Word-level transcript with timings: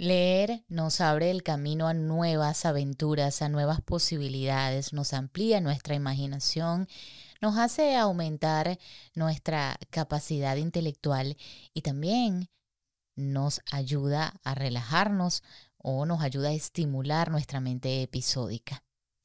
Leer 0.00 0.64
nos 0.68 1.02
abre 1.02 1.30
el 1.30 1.42
camino 1.42 1.86
a 1.86 1.92
nuevas 1.92 2.64
aventuras, 2.64 3.42
a 3.42 3.50
nuevas 3.50 3.82
posibilidades, 3.82 4.94
nos 4.94 5.12
amplía 5.12 5.60
nuestra 5.60 5.94
imaginación, 5.94 6.88
nos 7.42 7.58
hace 7.58 7.96
aumentar 7.96 8.78
nuestra 9.14 9.78
capacidad 9.90 10.56
intelectual 10.56 11.36
y 11.74 11.82
también 11.82 12.48
nos 13.14 13.60
ayuda 13.70 14.40
a 14.42 14.54
relajarnos 14.54 15.42
o 15.76 16.06
nos 16.06 16.22
ayuda 16.22 16.48
a 16.48 16.54
estimular 16.54 17.30
nuestra 17.30 17.60
mente 17.60 18.00
episódica. 18.00 18.82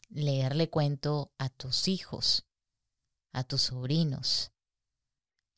Leerle 0.10 0.70
cuento 0.70 1.32
a 1.38 1.48
tus 1.48 1.88
hijos, 1.88 2.48
a 3.32 3.46
tus 3.46 3.62
sobrinos, 3.62 4.52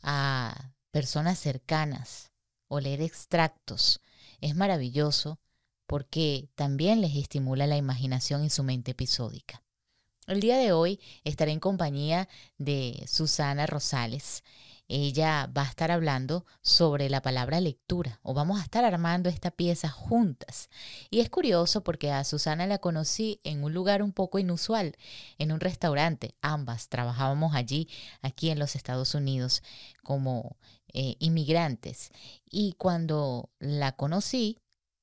a 0.03 0.75
personas 0.91 1.39
cercanas 1.39 2.31
o 2.67 2.79
leer 2.79 3.01
extractos 3.01 3.99
es 4.41 4.55
maravilloso 4.55 5.39
porque 5.85 6.49
también 6.55 7.01
les 7.01 7.15
estimula 7.15 7.65
la 7.65 7.77
imaginación 7.77 8.43
y 8.43 8.49
su 8.49 8.63
mente 8.63 8.91
episódica. 8.91 9.63
El 10.27 10.41
día 10.41 10.57
de 10.57 10.73
hoy 10.73 10.99
estaré 11.23 11.53
en 11.53 11.61
compañía 11.61 12.27
de 12.57 13.05
Susana 13.07 13.65
Rosales. 13.65 14.43
Ella 14.89 15.49
va 15.57 15.63
a 15.63 15.69
estar 15.69 15.89
hablando 15.89 16.45
sobre 16.61 17.09
la 17.09 17.21
palabra 17.21 17.61
lectura 17.61 18.19
o 18.23 18.33
vamos 18.33 18.59
a 18.59 18.63
estar 18.63 18.83
armando 18.83 19.29
esta 19.29 19.51
pieza 19.51 19.89
juntas. 19.89 20.69
Y 21.09 21.21
es 21.21 21.29
curioso 21.29 21.81
porque 21.83 22.11
a 22.11 22.25
Susana 22.25 22.67
la 22.67 22.77
conocí 22.77 23.39
en 23.45 23.63
un 23.63 23.73
lugar 23.73 24.03
un 24.03 24.11
poco 24.11 24.37
inusual, 24.37 24.97
en 25.37 25.53
un 25.53 25.61
restaurante. 25.61 26.35
Ambas 26.41 26.89
trabajábamos 26.89 27.55
allí, 27.55 27.87
aquí 28.21 28.49
en 28.49 28.59
los 28.59 28.75
Estados 28.75 29.15
Unidos, 29.15 29.63
como 30.03 30.57
eh, 30.93 31.15
inmigrantes. 31.19 32.11
Y 32.49 32.73
cuando 32.73 33.49
la 33.59 33.95
conocí 33.95 34.59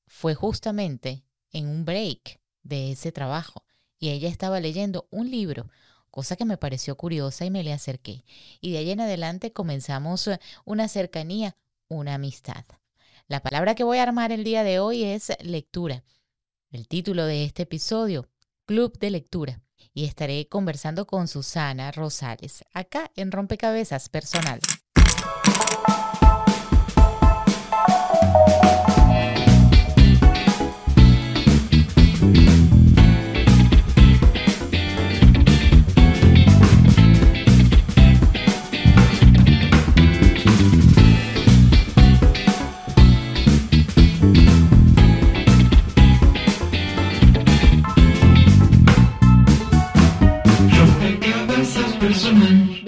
fue 0.07 0.35
justamente 0.35 1.23
en 1.51 1.67
un 1.67 1.85
break 1.85 2.39
de 2.63 2.91
ese 2.91 3.11
trabajo 3.11 3.63
y 3.99 4.09
ella 4.09 4.29
estaba 4.29 4.59
leyendo 4.59 5.07
un 5.11 5.29
libro, 5.31 5.69
cosa 6.11 6.35
que 6.35 6.45
me 6.45 6.57
pareció 6.57 6.95
curiosa 6.97 7.45
y 7.45 7.51
me 7.51 7.63
le 7.63 7.73
acerqué. 7.73 8.23
Y 8.61 8.71
de 8.71 8.79
ahí 8.79 8.91
en 8.91 9.01
adelante 9.01 9.53
comenzamos 9.53 10.27
eh, 10.27 10.39
una 10.65 10.87
cercanía, 10.87 11.55
una 11.87 12.15
amistad. 12.15 12.65
La 13.27 13.41
palabra 13.41 13.75
que 13.75 13.83
voy 13.83 13.97
a 13.97 14.03
armar 14.03 14.31
el 14.31 14.43
día 14.43 14.63
de 14.63 14.79
hoy 14.79 15.03
es 15.03 15.31
lectura. 15.41 16.03
El 16.71 16.87
título 16.87 17.25
de 17.25 17.45
este 17.45 17.63
episodio, 17.63 18.29
Club 18.65 18.97
de 18.99 19.11
Lectura. 19.11 19.61
Y 19.93 20.05
estaré 20.05 20.47
conversando 20.47 21.07
con 21.07 21.27
Susana 21.27 21.91
Rosales, 21.91 22.65
acá 22.73 23.11
en 23.15 23.31
Rompecabezas 23.31 24.09
Personal. 24.09 24.59
Bye. 25.83 26.14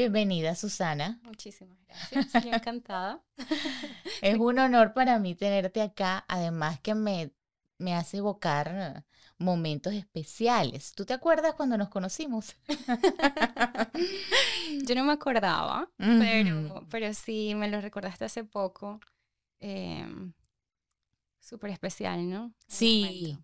Bienvenida, 0.07 0.55
Susana. 0.55 1.19
Muchísimas 1.23 1.77
gracias, 1.85 2.33
estoy 2.33 2.53
encantada. 2.53 3.21
es 4.21 4.37
un 4.37 4.57
honor 4.57 4.93
para 4.93 5.19
mí 5.19 5.35
tenerte 5.35 5.81
acá, 5.81 6.23
además 6.29 6.79
que 6.79 6.95
me, 6.95 7.33
me 7.77 7.93
hace 7.93 8.19
evocar 8.19 9.03
momentos 9.37 9.91
especiales. 9.91 10.93
¿Tú 10.95 11.03
te 11.03 11.11
acuerdas 11.11 11.55
cuando 11.55 11.77
nos 11.77 11.89
conocimos? 11.89 12.55
Yo 14.85 14.95
no 14.95 15.03
me 15.03 15.11
acordaba, 15.11 15.91
pero, 15.97 16.87
pero 16.89 17.13
sí 17.13 17.53
me 17.53 17.69
lo 17.69 17.81
recordaste 17.81 18.23
hace 18.23 18.45
poco. 18.45 19.01
Em, 19.59 20.31
súper 21.41 21.71
especial, 21.71 22.29
¿no? 22.29 22.53
Sí, 22.69 23.37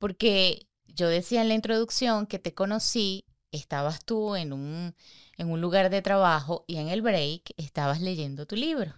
porque 0.00 0.66
yo 0.84 1.08
decía 1.08 1.42
en 1.42 1.48
la 1.48 1.54
introducción 1.54 2.26
que 2.26 2.40
te 2.40 2.54
conocí, 2.54 3.24
estabas 3.52 4.04
tú 4.04 4.36
en 4.36 4.52
un 4.52 4.94
en 5.38 5.50
un 5.50 5.60
lugar 5.60 5.88
de 5.88 6.02
trabajo 6.02 6.64
y 6.66 6.76
en 6.76 6.88
el 6.88 7.00
break 7.00 7.54
estabas 7.56 8.00
leyendo 8.00 8.44
tu 8.44 8.56
libro. 8.56 8.92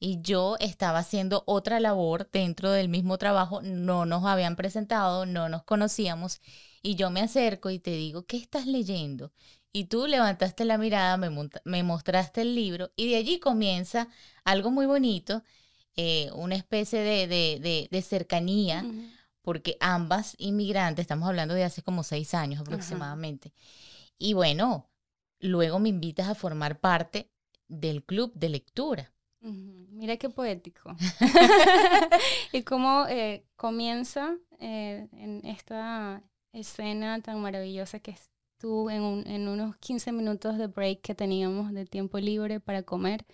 Y 0.00 0.20
yo 0.22 0.56
estaba 0.58 0.98
haciendo 1.00 1.44
otra 1.46 1.78
labor 1.78 2.28
dentro 2.32 2.70
del 2.70 2.88
mismo 2.88 3.18
trabajo, 3.18 3.60
no 3.60 4.06
nos 4.06 4.24
habían 4.24 4.56
presentado, 4.56 5.26
no 5.26 5.50
nos 5.50 5.62
conocíamos. 5.62 6.40
Y 6.82 6.94
yo 6.94 7.10
me 7.10 7.20
acerco 7.20 7.68
y 7.68 7.78
te 7.78 7.90
digo, 7.90 8.24
¿qué 8.24 8.38
estás 8.38 8.66
leyendo? 8.66 9.30
Y 9.72 9.84
tú 9.84 10.06
levantaste 10.06 10.64
la 10.64 10.78
mirada, 10.78 11.18
me, 11.18 11.82
mostraste 11.82 12.40
el 12.40 12.54
libro 12.54 12.90
y 12.96 13.10
de 13.10 13.16
allí 13.16 13.38
comienza 13.38 14.08
algo 14.44 14.70
muy 14.70 14.86
bonito, 14.86 15.42
eh, 15.96 16.30
una 16.32 16.54
especie 16.54 17.00
de, 17.00 18.02
cercanía, 18.02 18.84
porque 19.44 19.76
ambas 19.78 20.34
inmigrantes, 20.38 21.02
estamos 21.02 21.28
hablando 21.28 21.54
de 21.54 21.64
hace 21.64 21.82
como 21.82 22.02
seis 22.02 22.32
años 22.32 22.62
aproximadamente. 22.62 23.52
Y 24.18 24.32
bueno, 24.32 24.88
luego 25.38 25.78
me 25.78 25.90
invitas 25.90 26.28
a 26.28 26.34
formar 26.34 26.80
parte 26.80 27.30
del 27.68 28.02
club 28.02 28.32
de 28.34 28.48
lectura. 28.48 29.12
Mira 29.40 30.16
qué 30.16 30.30
poético. 30.30 30.96
y 32.52 32.62
cómo 32.62 33.06
eh, 33.06 33.44
comienza 33.56 34.34
eh, 34.58 35.08
en 35.12 35.44
esta 35.44 36.22
escena 36.54 37.20
tan 37.20 37.42
maravillosa 37.42 37.98
que 37.98 38.12
es 38.12 38.30
tú 38.56 38.88
en, 38.88 39.26
en 39.26 39.48
unos 39.48 39.76
15 39.76 40.12
minutos 40.12 40.56
de 40.56 40.68
break 40.68 41.02
que 41.02 41.14
teníamos 41.14 41.74
de 41.74 41.84
tiempo 41.84 42.18
libre 42.18 42.60
para 42.60 42.82
comer. 42.82 43.26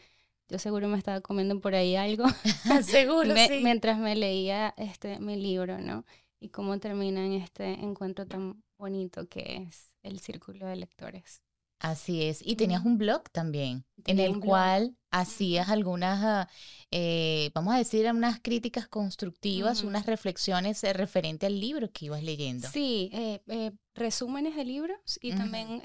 Yo 0.51 0.59
seguro 0.59 0.89
me 0.89 0.99
estaba 0.99 1.21
comiendo 1.21 1.61
por 1.61 1.75
ahí 1.75 1.95
algo. 1.95 2.25
seguro, 2.83 3.35
sí. 3.37 3.61
Mientras 3.63 3.99
me 3.99 4.17
leía 4.17 4.75
este, 4.77 5.21
mi 5.21 5.37
libro, 5.37 5.79
¿no? 5.79 6.05
Y 6.41 6.49
cómo 6.49 6.79
termina 6.81 7.25
en 7.25 7.35
este 7.35 7.73
encuentro 7.73 8.27
tan 8.27 8.63
bonito 8.77 9.29
que 9.29 9.69
es 9.69 9.95
el 10.03 10.19
círculo 10.19 10.67
de 10.67 10.77
lectores. 10.77 11.43
Así 11.79 12.25
es. 12.25 12.45
Y 12.45 12.57
tenías 12.57 12.85
un 12.85 12.99
blog 12.99 13.31
también, 13.31 13.87
en 14.05 14.19
el 14.19 14.39
cual 14.39 14.97
hacías 15.11 15.71
algunas, 15.71 16.21
ah, 16.23 16.49
eh, 16.91 17.51
vamos 17.55 17.75
a 17.75 17.79
decir, 17.79 18.07
unas 18.11 18.41
críticas 18.41 18.87
constructivas, 18.87 19.83
unas 19.83 20.05
reflexiones 20.05 20.85
eh, 20.85 20.93
referente 20.93 21.47
al 21.47 21.59
libro 21.59 21.91
que 21.91 22.07
ibas 22.07 22.23
leyendo. 22.23 22.69
Sí, 22.69 23.11
eh, 23.15 23.73
resúmenes 23.95 24.57
de 24.57 24.65
libros 24.65 25.19
y 25.23 25.33
también 25.33 25.81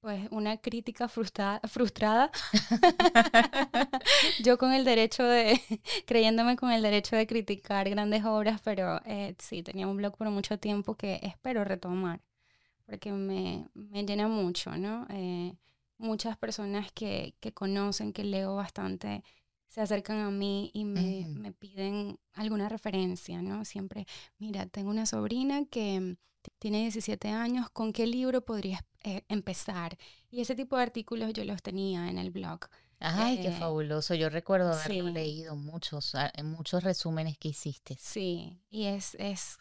pues 0.00 0.28
una 0.30 0.56
crítica 0.58 1.08
frustrada, 1.08 1.60
frustrada. 1.68 2.30
Yo 4.44 4.58
con 4.58 4.72
el 4.72 4.84
derecho 4.84 5.24
de, 5.24 5.60
creyéndome 6.06 6.56
con 6.56 6.72
el 6.72 6.82
derecho 6.82 7.16
de 7.16 7.26
criticar 7.26 7.88
grandes 7.90 8.24
obras, 8.24 8.60
pero 8.62 9.00
sí, 9.38 9.62
tenía 9.62 9.86
un 9.86 9.96
blog 9.96 10.16
por 10.16 10.30
mucho 10.30 10.58
tiempo 10.58 10.96
que 10.96 11.20
espero 11.22 11.64
retomar 11.64 12.20
porque 12.90 13.12
me, 13.12 13.68
me 13.74 14.04
llena 14.04 14.26
mucho, 14.26 14.76
¿no? 14.76 15.06
Eh, 15.10 15.54
muchas 15.96 16.36
personas 16.36 16.90
que, 16.90 17.36
que, 17.38 17.54
conocen, 17.54 18.12
que 18.12 18.24
leo 18.24 18.56
bastante, 18.56 19.22
se 19.68 19.80
acercan 19.80 20.18
a 20.18 20.30
mí 20.32 20.72
y 20.74 20.84
me, 20.84 21.26
me, 21.28 21.52
piden 21.52 22.18
alguna 22.32 22.68
referencia, 22.68 23.42
¿no? 23.42 23.64
Siempre, 23.64 24.06
mira, 24.38 24.66
tengo 24.66 24.90
una 24.90 25.06
sobrina 25.06 25.64
que 25.66 26.16
tiene 26.58 26.80
17 26.80 27.28
años, 27.28 27.70
¿con 27.70 27.92
qué 27.92 28.06
libro 28.06 28.42
podrías 28.42 28.82
eh, 29.02 29.22
empezar? 29.28 29.96
Y 30.30 30.40
ese 30.40 30.54
tipo 30.54 30.76
de 30.76 30.82
artículos 30.82 31.32
yo 31.32 31.44
los 31.44 31.62
tenía 31.62 32.08
en 32.08 32.18
el 32.18 32.30
blog. 32.30 32.60
Ay, 32.98 33.40
qué 33.40 33.48
eh, 33.48 33.56
fabuloso. 33.58 34.14
Yo 34.14 34.28
recuerdo 34.28 34.72
haber 34.72 35.04
leído 35.04 35.56
muchos, 35.56 36.14
ah, 36.14 36.30
muchos 36.44 36.84
resúmenes 36.84 37.38
que 37.38 37.48
hiciste. 37.48 37.96
Sí, 37.98 38.58
y 38.68 38.84
es, 38.84 39.16
es 39.18 39.58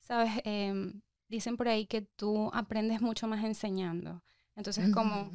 sabes, 0.00 0.32
eh, 0.44 0.92
dicen 1.28 1.56
por 1.56 1.68
ahí 1.68 1.86
que 1.86 2.02
tú 2.02 2.50
aprendes 2.54 3.00
mucho 3.00 3.28
más 3.28 3.44
enseñando. 3.44 4.22
Entonces, 4.56 4.92
como 4.92 5.30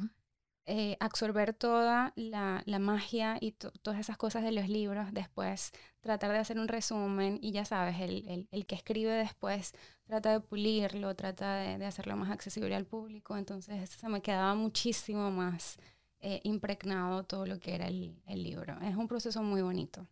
eh, 0.66 0.96
absorber 1.00 1.54
toda 1.54 2.12
la, 2.16 2.62
magia 2.78 3.38
y 3.40 3.52
todas 3.52 4.00
esas 4.00 4.16
cosas 4.18 4.42
de 4.42 4.52
los 4.52 4.68
libros, 4.68 5.08
después 5.12 5.72
tratar 6.04 6.32
de 6.32 6.38
hacer 6.38 6.58
un 6.58 6.68
resumen 6.68 7.38
y 7.42 7.50
ya 7.50 7.64
sabes, 7.64 7.98
el, 7.98 8.46
el, 8.50 8.66
que 8.66 8.74
escribe 8.74 9.12
después 9.12 9.72
trata 10.04 10.32
de 10.32 10.40
pulirlo, 10.40 11.16
trata 11.16 11.56
de, 11.56 11.84
hacerlo 11.86 12.16
más 12.16 12.30
accesible 12.30 12.76
al 12.76 12.84
público. 12.84 13.36
Entonces, 13.36 13.90
se 13.90 14.08
me 14.08 14.20
quedaba 14.20 14.54
muchísimo 14.54 15.30
más 15.30 15.78
eh, 16.20 16.40
impregnado 16.44 17.24
todo 17.24 17.46
lo 17.46 17.58
que 17.58 17.74
era 17.74 17.88
el, 17.88 18.14
el 18.26 18.42
libro. 18.42 18.78
Es 18.82 18.94
un 18.96 19.08
proceso 19.08 19.42
muy 19.42 19.62
bonito. 19.62 20.06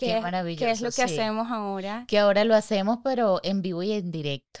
Qué, 0.00 0.20
maravilloso. 0.20 0.64
Que 0.64 0.70
es 0.70 0.80
lo 0.80 0.90
que 0.90 1.02
hacemos 1.02 1.50
ahora. 1.50 2.04
Que 2.08 2.18
ahora 2.18 2.44
lo 2.44 2.54
hacemos, 2.54 2.98
pero 3.04 3.40
en 3.42 3.62
vivo 3.62 3.82
y 3.82 3.92
en 3.92 4.10
directo. 4.10 4.60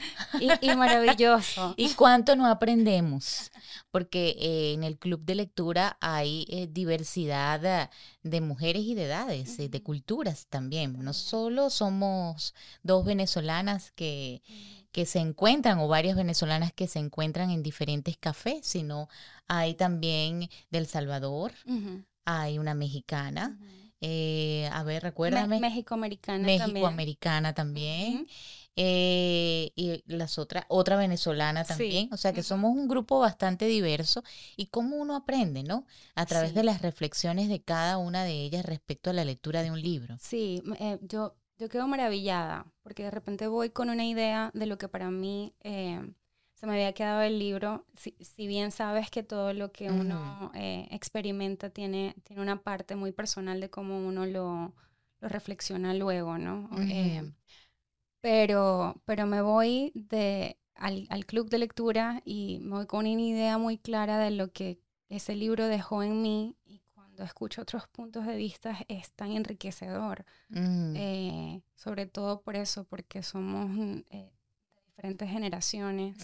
Y, 0.60 0.74
maravilloso. 0.74 1.74
y 1.76 1.94
cuánto 1.94 2.36
no 2.36 2.46
aprendemos. 2.46 3.50
Porque 3.90 4.36
eh, 4.38 4.74
en 4.74 4.84
el 4.84 4.98
club 4.98 5.24
de 5.24 5.34
lectura 5.34 5.96
hay 6.00 6.46
eh, 6.48 6.68
diversidad 6.70 7.90
de 8.22 8.40
mujeres 8.40 8.82
y 8.82 8.94
de 8.94 9.06
edades, 9.06 9.58
eh, 9.58 9.68
de 9.68 9.82
culturas 9.82 10.46
también. 10.48 11.02
No 11.02 11.12
solo 11.12 11.70
somos 11.70 12.54
dos 12.82 13.04
venezolanas 13.04 13.90
que, 13.92 14.42
que 14.92 15.06
se 15.06 15.20
encuentran 15.20 15.78
o 15.78 15.88
varias 15.88 16.16
venezolanas 16.16 16.72
que 16.72 16.86
se 16.86 16.98
encuentran 16.98 17.50
en 17.50 17.62
diferentes 17.62 18.16
cafés, 18.16 18.66
sino 18.66 19.08
hay 19.48 19.74
también 19.74 20.48
del 20.70 20.86
Salvador, 20.86 21.52
hay 22.24 22.58
una 22.58 22.74
mexicana. 22.74 23.58
Eh, 24.00 24.68
a 24.72 24.82
ver, 24.82 25.02
recuérdame. 25.02 25.60
México-americana 25.60 26.44
México-americana 26.44 27.54
también. 27.54 28.26
Eh, 28.76 29.72
y 29.74 30.02
las 30.06 30.38
otras, 30.38 30.64
otra 30.68 30.96
venezolana 30.96 31.64
también. 31.64 32.08
O 32.12 32.16
sea 32.16 32.32
que 32.32 32.42
somos 32.42 32.70
un 32.74 32.88
grupo 32.88 33.18
bastante 33.18 33.66
diverso. 33.66 34.22
Y 34.56 34.66
cómo 34.66 34.96
uno 34.96 35.16
aprende, 35.16 35.62
¿no? 35.62 35.86
A 36.14 36.24
través 36.24 36.54
de 36.54 36.64
las 36.64 36.80
reflexiones 36.80 37.48
de 37.48 37.62
cada 37.62 37.98
una 37.98 38.24
de 38.24 38.32
ellas 38.32 38.64
respecto 38.64 39.10
a 39.10 39.12
la 39.12 39.24
lectura 39.24 39.62
de 39.62 39.70
un 39.70 39.80
libro. 39.80 40.16
Sí, 40.20 40.62
eh, 40.78 40.98
yo, 41.02 41.36
yo 41.58 41.68
quedo 41.68 41.86
maravillada, 41.88 42.72
porque 42.82 43.04
de 43.04 43.10
repente 43.10 43.48
voy 43.48 43.70
con 43.70 43.90
una 43.90 44.06
idea 44.06 44.50
de 44.54 44.66
lo 44.66 44.78
que 44.78 44.88
para 44.88 45.10
mí 45.10 45.54
se 46.60 46.66
me 46.66 46.74
había 46.74 46.92
quedado 46.92 47.22
el 47.22 47.38
libro, 47.38 47.86
si, 47.96 48.14
si 48.20 48.46
bien 48.46 48.70
sabes 48.70 49.10
que 49.10 49.22
todo 49.22 49.54
lo 49.54 49.72
que 49.72 49.90
uno 49.90 50.52
eh, 50.54 50.88
experimenta 50.90 51.70
tiene, 51.70 52.14
tiene 52.22 52.42
una 52.42 52.60
parte 52.60 52.96
muy 52.96 53.12
personal 53.12 53.62
de 53.62 53.70
cómo 53.70 54.06
uno 54.06 54.26
lo, 54.26 54.74
lo 55.20 55.28
reflexiona 55.30 55.94
luego, 55.94 56.36
¿no? 56.36 56.68
Eh, 56.78 57.32
pero, 58.20 59.00
pero 59.06 59.24
me 59.26 59.40
voy 59.40 59.90
de, 59.94 60.58
al, 60.74 61.06
al, 61.08 61.24
club 61.24 61.48
de 61.48 61.60
lectura 61.60 62.20
y 62.26 62.58
me 62.60 62.76
voy 62.76 62.86
con 62.86 63.06
una 63.06 63.22
idea 63.22 63.56
muy 63.56 63.78
clara 63.78 64.18
de 64.18 64.30
lo 64.30 64.52
que 64.52 64.78
ese 65.08 65.34
libro 65.36 65.66
dejó 65.66 66.02
en 66.02 66.20
mí 66.20 66.58
y 66.66 66.82
cuando 66.92 67.24
escucho 67.24 67.62
otros 67.62 67.88
puntos 67.88 68.26
de 68.26 68.36
vista 68.36 68.76
es 68.88 69.12
tan 69.12 69.32
enriquecedor, 69.32 70.26
eh, 70.54 71.62
sobre 71.74 72.04
todo 72.04 72.42
por 72.42 72.54
eso, 72.54 72.84
porque 72.84 73.22
somos 73.22 74.02
diferentes 75.00 75.30
generaciones. 75.30 76.18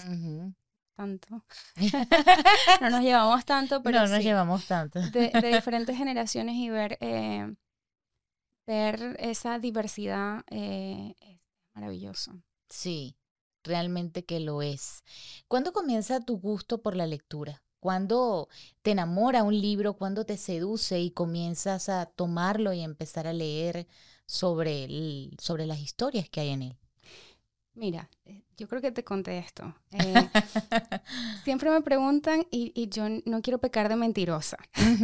Tanto. 0.94 1.44
no 2.80 2.90
nos 2.90 3.02
llevamos 3.02 3.44
tanto, 3.46 3.82
pero. 3.82 4.00
No 4.00 4.08
nos 4.08 4.22
llevamos 4.22 4.66
tanto. 4.66 5.00
de, 5.00 5.30
diferentes 5.54 5.96
generaciones 5.96 6.56
y 6.56 6.68
ver, 6.68 6.98
eh, 7.00 7.54
ver 8.66 9.16
esa 9.18 9.58
diversidad 9.58 10.44
eh, 10.50 11.14
es 11.20 11.38
maravilloso. 11.74 12.32
Sí, 12.68 13.16
realmente 13.64 14.24
que 14.26 14.40
lo 14.40 14.60
es. 14.60 15.04
¿Cuándo 15.48 15.72
comienza 15.72 16.20
tu 16.20 16.38
gusto 16.38 16.82
por 16.82 16.96
la 16.96 17.06
lectura? 17.06 17.62
¿Cuándo 17.80 18.48
te 18.82 18.90
enamora 18.90 19.42
un 19.42 19.58
libro? 19.58 19.94
¿Cuándo 19.94 20.26
te 20.26 20.36
seduce 20.36 21.00
y 21.00 21.12
comienzas 21.12 21.88
a 21.88 22.06
tomarlo 22.06 22.72
y 22.74 22.80
empezar 22.80 23.26
a 23.26 23.32
leer 23.32 23.86
sobre, 24.26 24.84
el, 24.84 25.36
sobre 25.38 25.66
las 25.66 25.78
historias 25.78 26.28
que 26.28 26.40
hay 26.40 26.48
en 26.50 26.62
él? 26.62 26.78
Mira, 27.76 28.08
eh, 28.24 28.42
yo 28.56 28.66
creo 28.68 28.80
que 28.80 28.90
te 28.90 29.04
conté 29.04 29.36
esto. 29.36 29.74
Eh, 29.92 30.14
siempre 31.44 31.70
me 31.70 31.82
preguntan 31.82 32.46
y, 32.50 32.88
yo 32.88 33.04
no 33.26 33.42
quiero 33.42 33.58
pecar 33.58 33.90
de 33.90 33.96
mentirosa, 33.96 34.56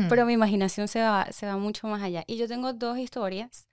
pero 0.09 0.25
mi 0.25 0.33
imaginación 0.33 0.89
se 0.89 1.03
va, 1.03 1.31
se 1.31 1.47
va 1.47 1.59
mucho 1.59 1.87
más 1.87 2.03
allá. 2.03 2.25
Y 2.27 2.39
yo 2.39 2.49
tengo 2.49 2.73
dos 2.73 2.99
historias. 2.99 3.69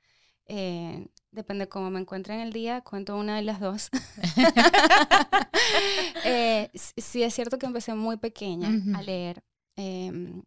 Eh, 0.48 1.07
depende 1.31 1.69
cómo 1.69 1.90
me 1.90 2.01
encuentre 2.01 2.34
en 2.34 2.42
el 2.42 2.51
día, 2.51 2.81
cuento 2.81 3.16
una 3.16 3.38
de 3.38 3.44
las 3.44 3.62
dos. 3.62 3.90
sí 6.86 7.24
es 7.24 7.34
cierto 7.34 7.57
que 7.57 7.68
empecé 7.68 7.94
muy 7.94 8.18
pequeña 8.18 8.69
a 8.98 9.01
leer. 9.01 9.42
Em, 9.78 10.44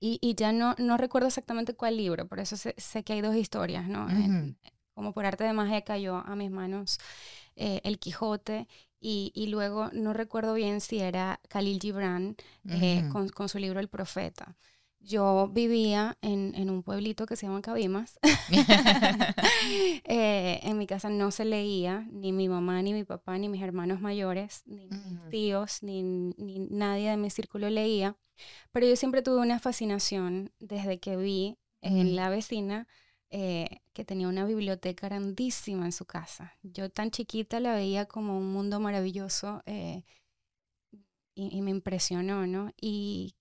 y, 0.00 0.34
ya 0.36 0.52
no, 0.52 0.74
no 0.78 0.96
recuerdo 0.96 1.28
exactamente 1.28 1.74
cuál 1.74 1.98
libro, 1.98 2.26
por 2.26 2.40
eso 2.40 2.56
sé, 2.56 2.74
que 3.04 3.12
hay 3.12 3.20
dos 3.20 3.36
historias, 3.36 3.86
¿no? 3.86 4.08
como 4.94 5.12
por 5.12 5.26
arte 5.26 5.44
de 5.44 5.52
magia 5.52 5.82
cayó 5.82 6.16
a 6.16 6.36
mis 6.36 6.50
manos 6.50 6.98
eh, 7.62 7.80
El 7.84 8.00
Quijote 8.00 8.66
y, 8.98 9.30
y, 9.36 9.46
luego 9.46 9.88
no 9.92 10.12
recuerdo 10.12 10.54
bien 10.54 10.80
si 10.80 10.98
era 10.98 11.40
Khalil 11.48 11.78
Gibran 11.80 12.36
eh, 12.68 13.08
con, 13.12 13.28
con, 13.28 13.48
su 13.48 13.60
libro 13.60 13.78
El 13.78 13.88
Profeta. 13.88 14.56
Yo 14.98 15.48
vivía 15.48 16.18
en, 16.22 16.54
en 16.56 16.70
un 16.70 16.82
pueblito 16.82 17.24
que 17.24 17.36
se 17.36 17.46
llama 17.46 17.62
Cabimas. 17.62 18.18
eh, 20.04 20.58
en 20.62 20.76
mi 20.76 20.88
casa 20.88 21.08
no 21.08 21.30
se 21.30 21.44
leía, 21.44 22.04
ni 22.10 22.32
mi 22.32 22.48
mamá, 22.48 22.82
ni 22.82 22.92
mi 22.94 23.04
papá, 23.04 23.38
ni 23.38 23.48
mis 23.48 23.62
hermanos 23.62 24.00
mayores, 24.00 24.62
ni 24.66 24.88
mis 24.88 25.30
tíos, 25.30 25.84
ni, 25.84 26.02
ni 26.02 26.58
nadie 26.68 27.10
de 27.10 27.16
mi 27.16 27.30
círculo 27.30 27.70
leía. 27.70 28.16
Pero 28.72 28.86
yo 28.86 28.96
siempre 28.96 29.22
tuve 29.22 29.40
una 29.40 29.60
fascinación 29.60 30.50
desde 30.58 30.98
que 30.98 31.16
vi 31.16 31.58
en 31.80 32.16
la 32.16 32.28
vecina 32.28 32.88
eh, 33.34 33.80
que 33.94 34.04
tenía 34.04 34.28
una 34.28 34.44
biblioteca 34.44 35.08
grandísima 35.08 35.86
en 35.86 35.92
su 35.92 36.04
casa. 36.04 36.54
Yo 36.62 36.90
tan 36.90 37.10
chiquita 37.10 37.60
la 37.60 37.74
veía 37.74 38.04
como 38.06 38.36
un 38.36 38.52
mundo 38.52 38.78
maravilloso 38.78 39.62
eh, 39.64 40.04
y, 41.34 41.62
me 41.62 41.70
impresionó, 41.70 42.46
¿no? 42.46 42.72
Y 42.78 43.34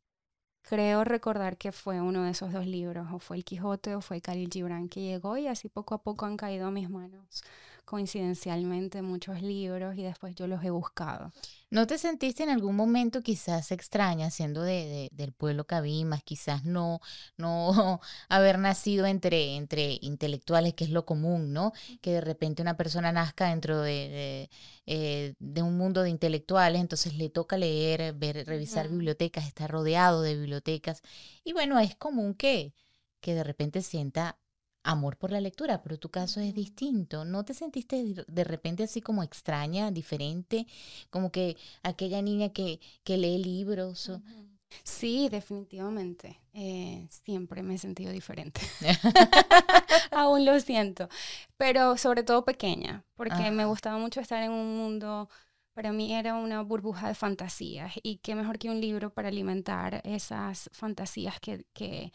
creo 0.61 1.03
recordar 1.03 1.57
que 1.57 1.73
fue 1.73 1.99
uno 2.01 2.23
de 2.23 2.31
esos 2.31 2.53
dos 2.53 2.65
libros, 2.65 3.07
o 3.11 3.19
fue 3.19 3.35
El 3.37 3.43
Quijote 3.43 3.95
o 3.95 4.01
fue 4.01 4.21
Khalil 4.21 4.49
Gibran, 4.49 4.87
que 4.87 5.01
llegó 5.01 5.37
y 5.37 5.47
así 5.47 5.67
poco 5.67 5.95
a 5.95 6.03
poco 6.03 6.25
han 6.25 6.37
caído 6.37 6.67
a 6.67 6.71
mis 6.71 6.89
manos 6.89 7.43
coincidencialmente 7.91 9.01
muchos 9.01 9.41
libros 9.41 9.97
y 9.97 10.03
después 10.03 10.33
yo 10.33 10.47
los 10.47 10.63
he 10.63 10.69
buscado. 10.69 11.33
¿No 11.69 11.87
te 11.87 11.97
sentiste 11.97 12.41
en 12.41 12.49
algún 12.49 12.73
momento 12.73 13.21
quizás 13.21 13.69
extraña 13.73 14.31
siendo 14.31 14.61
de, 14.61 15.09
del 15.11 15.33
pueblo 15.33 15.65
Cabimas, 15.65 16.23
quizás 16.23 16.63
no, 16.63 17.01
no 17.35 17.99
haber 18.29 18.59
nacido 18.59 19.05
entre, 19.07 19.57
entre 19.57 19.97
intelectuales, 19.99 20.73
que 20.73 20.85
es 20.85 20.89
lo 20.89 21.05
común, 21.05 21.51
¿no? 21.51 21.73
Que 21.99 22.11
de 22.11 22.21
repente 22.21 22.61
una 22.61 22.77
persona 22.77 23.11
nazca 23.11 23.49
dentro 23.49 23.81
de, 23.81 24.49
de, 24.87 25.35
eh, 25.57 25.61
un 25.61 25.77
mundo 25.77 26.01
de 26.01 26.11
intelectuales, 26.11 26.79
entonces 26.79 27.15
le 27.15 27.29
toca 27.29 27.57
leer, 27.57 28.13
ver, 28.13 28.47
revisar 28.47 28.87
bibliotecas, 28.87 29.47
estar 29.47 29.69
rodeado 29.69 30.21
de 30.21 30.35
bibliotecas. 30.35 31.01
Y 31.43 31.51
bueno, 31.51 31.77
es 31.77 31.97
común 31.97 32.35
que, 32.35 32.73
que 33.19 33.33
de 33.35 33.43
repente 33.43 33.81
sienta 33.81 34.37
amor 34.83 35.17
por 35.17 35.31
la 35.31 35.41
lectura, 35.41 35.81
pero 35.83 35.99
tu 35.99 36.09
caso 36.09 36.39
es 36.39 36.53
distinto. 36.53 37.25
¿No 37.25 37.45
te 37.45 37.53
sentiste 37.53 38.25
de 38.27 38.43
repente 38.43 38.83
así 38.83 39.01
como 39.01 39.23
extraña, 39.23 39.91
diferente, 39.91 40.67
como 41.09 41.31
que 41.31 41.57
aquella 41.83 42.21
niña 42.21 42.49
que, 42.49 42.79
que 43.03 43.17
lee 43.17 43.37
libros? 43.43 44.11
Sí, 44.83 45.29
definitivamente. 45.29 46.39
Eh, 46.53 47.07
siempre 47.09 47.63
me 47.63 47.75
he 47.75 47.77
sentido 47.77 48.11
diferente. 48.11 48.61
Aún 50.11 50.45
lo 50.45 50.59
siento. 50.59 51.09
Pero 51.57 51.97
sobre 51.97 52.23
todo 52.23 52.45
pequeña, 52.45 53.05
porque 53.15 53.51
me 53.51 53.65
gustaba 53.65 53.97
mucho 53.97 54.21
estar 54.21 54.41
en 54.43 54.51
un 54.51 54.77
mundo, 54.77 55.29
para 55.73 55.91
mí 55.91 56.13
era 56.13 56.35
una 56.35 56.61
burbuja 56.61 57.07
de 57.07 57.15
fantasías. 57.15 57.93
Y 58.03 58.17
qué 58.17 58.35
mejor 58.35 58.57
que 58.59 58.69
un 58.69 58.81
libro 58.81 59.13
para 59.13 59.29
alimentar 59.29 60.01
esas 60.05 60.69
fantasías 60.73 61.39
que, 61.39 61.65
que, 61.73 62.11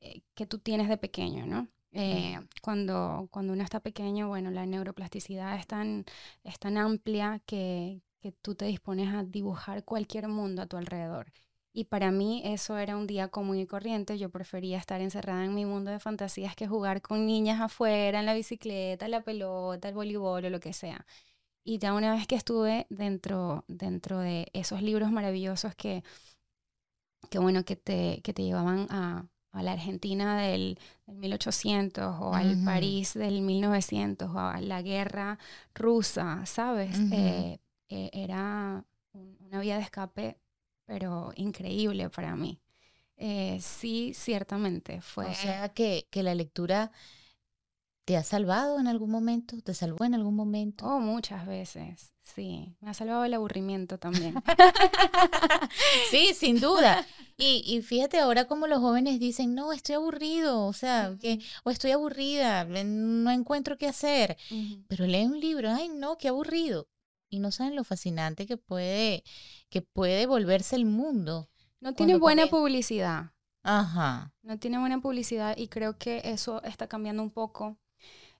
eh, 0.00 0.22
que 0.34 0.46
tú 0.46 0.58
tienes 0.58 0.88
de 0.88 0.96
pequeño, 0.98 1.46
¿no? 1.46 1.68
Eh, 1.94 2.38
cuando, 2.62 3.28
cuando 3.30 3.52
uno 3.52 3.62
está 3.62 3.80
pequeño, 3.80 4.28
bueno, 4.28 4.50
la 4.50 4.66
neuroplasticidad 4.66 5.56
es 5.56 5.66
tan, 5.66 6.04
es 6.44 6.58
tan 6.58 6.76
amplia 6.76 7.40
que, 7.46 8.02
que 8.20 8.32
tú 8.32 8.54
te 8.56 8.64
dispones 8.66 9.14
a 9.14 9.22
dibujar 9.24 9.84
cualquier 9.84 10.28
mundo 10.28 10.62
a 10.62 10.66
tu 10.66 10.76
alrededor. 10.76 11.32
Y 11.72 11.84
para 11.84 12.10
mí 12.12 12.42
eso 12.44 12.78
era 12.78 12.96
un 12.96 13.06
día 13.06 13.28
común 13.28 13.58
y 13.58 13.66
corriente. 13.66 14.18
Yo 14.18 14.30
prefería 14.30 14.78
estar 14.78 15.00
encerrada 15.00 15.44
en 15.44 15.54
mi 15.54 15.64
mundo 15.66 15.90
de 15.90 15.98
fantasías 16.00 16.54
que 16.56 16.68
jugar 16.68 17.02
con 17.02 17.26
niñas 17.26 17.60
afuera, 17.60 18.20
en 18.20 18.26
la 18.26 18.34
bicicleta, 18.34 19.08
la 19.08 19.22
pelota, 19.22 19.88
el 19.88 19.94
voleibol 19.94 20.44
o 20.44 20.50
lo 20.50 20.60
que 20.60 20.72
sea. 20.72 21.04
Y 21.64 21.78
ya 21.78 21.94
una 21.94 22.14
vez 22.14 22.26
que 22.26 22.36
estuve 22.36 22.86
dentro, 22.90 23.64
dentro 23.68 24.20
de 24.20 24.48
esos 24.54 24.82
libros 24.82 25.10
maravillosos 25.12 25.74
que, 25.76 26.04
que 27.30 27.38
bueno, 27.38 27.64
que 27.64 27.76
te, 27.76 28.20
que 28.22 28.32
te 28.32 28.42
llevaban 28.44 28.86
a, 28.90 29.26
a 29.54 29.62
la 29.62 29.72
Argentina 29.72 30.40
del, 30.40 30.78
1800 31.06 32.16
o 32.20 32.34
al 32.34 32.62
París 32.64 33.14
del 33.14 33.40
1900 33.42 34.28
o 34.30 34.38
a 34.38 34.60
la 34.60 34.82
guerra 34.82 35.38
rusa, 35.74 36.44
¿sabes? 36.46 36.98
Eh, 37.12 37.58
eh, 37.88 38.10
era 38.12 38.84
una 39.12 39.60
vía 39.60 39.76
de 39.76 39.82
escape, 39.82 40.38
pero 40.84 41.32
increíble 41.36 42.10
para 42.10 42.36
mí. 42.36 42.58
Eh, 43.16 43.58
sí, 43.60 44.12
ciertamente 44.14 45.00
fue. 45.00 45.26
O 45.26 45.34
sea 45.34 45.68
que, 45.68 46.08
que 46.10 46.22
la 46.22 46.34
lectura 46.34 46.90
¿Te 48.04 48.18
ha 48.18 48.22
salvado 48.22 48.78
en 48.78 48.86
algún 48.86 49.10
momento? 49.10 49.56
¿Te 49.62 49.72
salvó 49.72 50.04
en 50.04 50.14
algún 50.14 50.36
momento? 50.36 50.84
Oh, 50.84 51.00
muchas 51.00 51.46
veces, 51.46 52.12
sí. 52.20 52.76
Me 52.80 52.90
ha 52.90 52.94
salvado 52.94 53.24
el 53.24 53.32
aburrimiento 53.32 53.98
también. 53.98 54.34
sí, 56.10 56.34
sin 56.34 56.60
duda. 56.60 57.06
Y, 57.36 57.64
y, 57.66 57.82
fíjate 57.82 58.20
ahora 58.20 58.44
como 58.46 58.68
los 58.68 58.78
jóvenes 58.78 59.18
dicen, 59.18 59.56
no, 59.56 59.72
estoy 59.72 59.96
aburrido, 59.96 60.66
o 60.66 60.72
sea, 60.72 61.16
que, 61.20 61.40
o 61.64 61.70
estoy 61.72 61.90
aburrida, 61.90 62.64
no 62.64 63.28
encuentro 63.32 63.76
qué 63.76 63.88
hacer. 63.88 64.36
Pero 64.86 65.04
lee 65.06 65.24
un 65.24 65.40
libro, 65.40 65.68
ay, 65.68 65.88
no, 65.88 66.16
qué 66.16 66.28
aburrido. 66.28 66.86
Y 67.28 67.40
no 67.40 67.50
saben 67.50 67.74
lo 67.74 67.82
fascinante 67.82 68.46
que 68.46 68.56
puede, 68.56 69.24
que 69.68 69.82
puede 69.82 70.26
volverse 70.26 70.76
el 70.76 70.86
mundo. 70.86 71.50
No 71.80 71.92
tiene 71.92 72.14
buena 72.18 72.46
publicidad. 72.46 73.32
Ajá. 73.64 74.32
No 74.42 74.56
tiene 74.60 74.78
buena 74.78 75.00
publicidad 75.00 75.56
y 75.56 75.66
creo 75.66 75.98
que 75.98 76.22
eso 76.24 76.62
está 76.62 76.86
cambiando 76.86 77.20
un 77.20 77.32
poco 77.32 77.80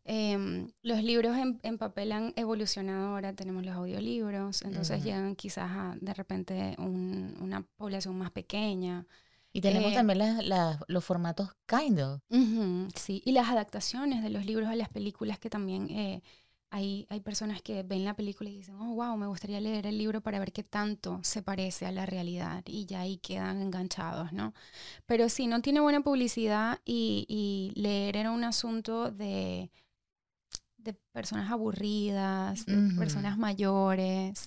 Em, 0.07 0.71
los 0.83 1.03
libros 1.03 1.35
en, 1.39 1.79
papel 1.79 2.13
han 2.13 2.35
evolucionado 2.37 3.09
ahora, 3.09 3.33
tenemos 3.33 3.65
los 3.65 3.75
audiolibros, 3.75 4.61
entonces 4.61 5.03
llegan 5.03 5.35
quizás 5.35 5.71
a 5.71 5.97
de 5.99 6.13
repente 6.13 6.77
una 6.79 7.63
población 7.77 8.19
más 8.19 8.31
pequeña. 8.31 9.07
Y 9.53 9.63
tenemos 9.63 9.93
eh, 9.93 9.95
también 9.95 10.19
los 10.89 11.05
formatos 11.05 11.57
Kindle. 11.67 12.19
sí, 12.95 13.23
y 13.25 13.33
las 13.33 13.49
adaptaciones 13.49 14.23
de 14.23 14.29
los 14.29 14.45
libros 14.45 14.69
a 14.69 14.77
las 14.77 14.91
películas 14.91 15.39
que 15.39 15.49
también 15.49 15.89
eh, 15.89 16.23
hay, 16.69 17.07
hay 17.09 17.21
personas 17.21 17.63
que 17.63 17.83
ven 17.83 18.05
la 18.05 18.15
película 18.15 18.51
y 18.51 18.57
dicen, 18.57 18.75
oh, 18.75 18.95
wow, 18.95 19.17
me 19.17 19.29
gustaría 19.29 19.61
leer 19.61 19.87
el 19.87 19.97
libro 19.97 20.21
para 20.21 20.39
ver 20.39 20.53
qué 20.53 20.65
tanto 20.65 21.21
se 21.23 21.41
parece 21.41 21.87
a 21.87 21.93
la 21.93 22.05
realidad 22.05 22.63
y 22.67 22.85
ya 22.85 23.01
ahí 23.01 23.17
quedan 23.19 23.63
enganchados, 23.63 24.33
¿no? 24.33 24.53
Pero 25.07 25.31
sí, 25.31 25.47
no 25.47 25.63
tiene 25.63 25.81
buena 25.81 26.03
publicidad 26.03 26.81
y, 26.85 27.25
y 27.29 27.81
leer 27.81 28.17
era 28.17 28.33
un 28.33 28.43
asunto 28.43 29.13
de 29.13 29.71
de 30.85 30.93
personas 31.13 31.51
aburridas, 31.51 32.67
de 32.67 32.95
personas 32.99 33.39
mayores, 33.39 34.47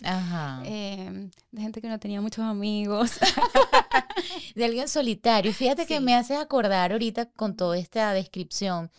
em, 0.63 1.29
de 1.51 1.61
gente 1.61 1.81
que 1.81 1.89
no 1.89 1.99
tenía 1.99 2.21
muchos 2.21 2.45
amigos. 2.45 3.19
de 4.55 4.65
alguien 4.65 4.87
solitario. 4.87 5.51
Fíjate 5.53 5.85
que 5.85 5.99
me 5.99 6.15
haces 6.15 6.37
acordar 6.37 6.91
ahorita 6.91 7.25
con 7.31 7.55
toda 7.55 7.77
esta 7.77 8.13
descripción. 8.13 8.91